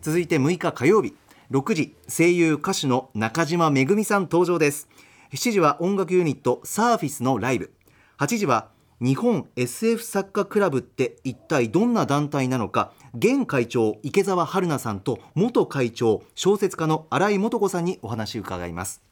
[0.00, 1.14] 続いて6日火曜日
[1.50, 4.88] 6時声優歌手の中島めぐみさん登場です。
[5.34, 7.74] 7時は音楽ユニットサーフィスのライブ。
[8.18, 8.68] 8時は
[9.02, 12.92] 日本 SF 作家クラブって一体どんな団体なのか。
[13.14, 19.02] 現会長池澤春菜さんと元会長小説家の新井素子さんにお話を伺います。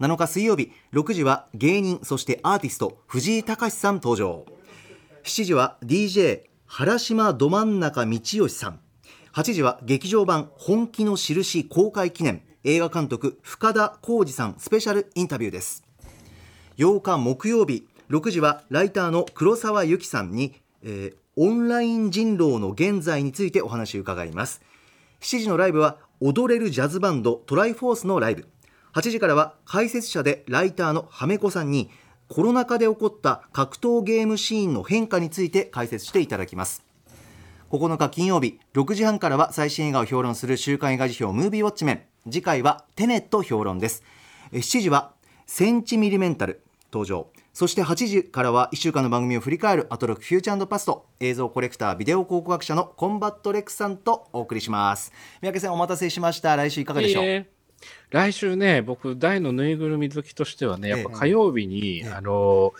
[0.00, 4.44] 7日水曜日6時は芸人そしてアーティスト藤井隆さん登場。
[5.22, 8.80] 7時は DJ 原島ど真ん中道義さん。
[9.32, 12.42] 8時は劇場版本気の印公開記念。
[12.64, 15.84] 映画監督深田浩二さんスペシャルインタビューです。
[16.76, 24.62] 8日木曜日6時はライターの黒沢由紀さんに、えーオンライン人狼の現在についてお話を伺います。
[25.20, 28.46] 7時のライブは踊れるジャズバンドトライフォースのライブ。
[28.94, 31.90] 8時からは解説者でライターのはめこさんに
[32.28, 36.84] コロナ禍で起こった格闘ゲームシーンの変化について解説していただきます。
[37.70, 42.02] 9日金曜日6時半からは最新映画を評論する週刊映画時評ムービーウォッチメン。
[42.30, 44.04] 次回はテネット評論です。
[44.52, 45.12] 7時は
[45.46, 46.62] センチミリメンタル
[46.92, 47.33] 登場。
[47.54, 55.12] そして8時からは1週間の番組を振り返るアトロクフューチャーパスト映像コレクタービデオ考古学者のコンバット REC さんとお送りします。
[55.40, 56.56] 三宅さんお待たせしました。
[56.56, 57.22] 来週いかがでしょう？
[57.22, 57.48] いいね
[58.10, 62.72] 来週ね、僕、大のぬいぐるみ好きとしてはね、やっぱ火曜日に、あの、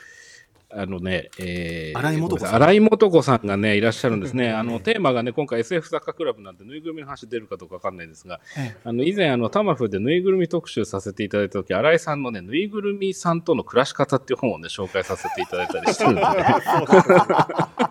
[0.76, 2.54] あのね、えー、新井素子さん。
[2.54, 4.50] 新井素子さんがね、いらっしゃるんですね。
[4.50, 8.40] あの、テーマがね、今回 SF 作家クラブなんで、ぬいぐるみの話出るかどうかわかんないんですが、
[8.84, 16.26] あの、以前、あの、タマフでぬいぐるみ特集させていただいたとき、新井さんのね、ぬいぐるみさんとの暮らし方っていう本をね、紹介させていただいたりしてるんでね。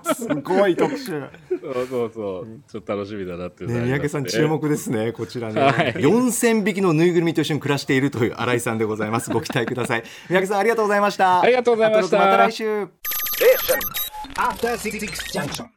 [0.13, 1.19] すごい特集。
[1.19, 1.29] ね、
[1.61, 2.47] そうそうそう。
[2.67, 5.93] ちょっと楽しみだなってね三宅さん注目ですねこちらね、はい。
[5.93, 9.29] 4000匹のぬいぐるみと一緒に暮らしているという新井さんでございます。
[9.31, 10.03] ご期待ください。
[10.29, 11.41] 三宅さんありがとうございました。
[11.41, 12.17] ありがとうございました。
[12.17, 12.72] また来週
[14.37, 15.69] After Six Junction.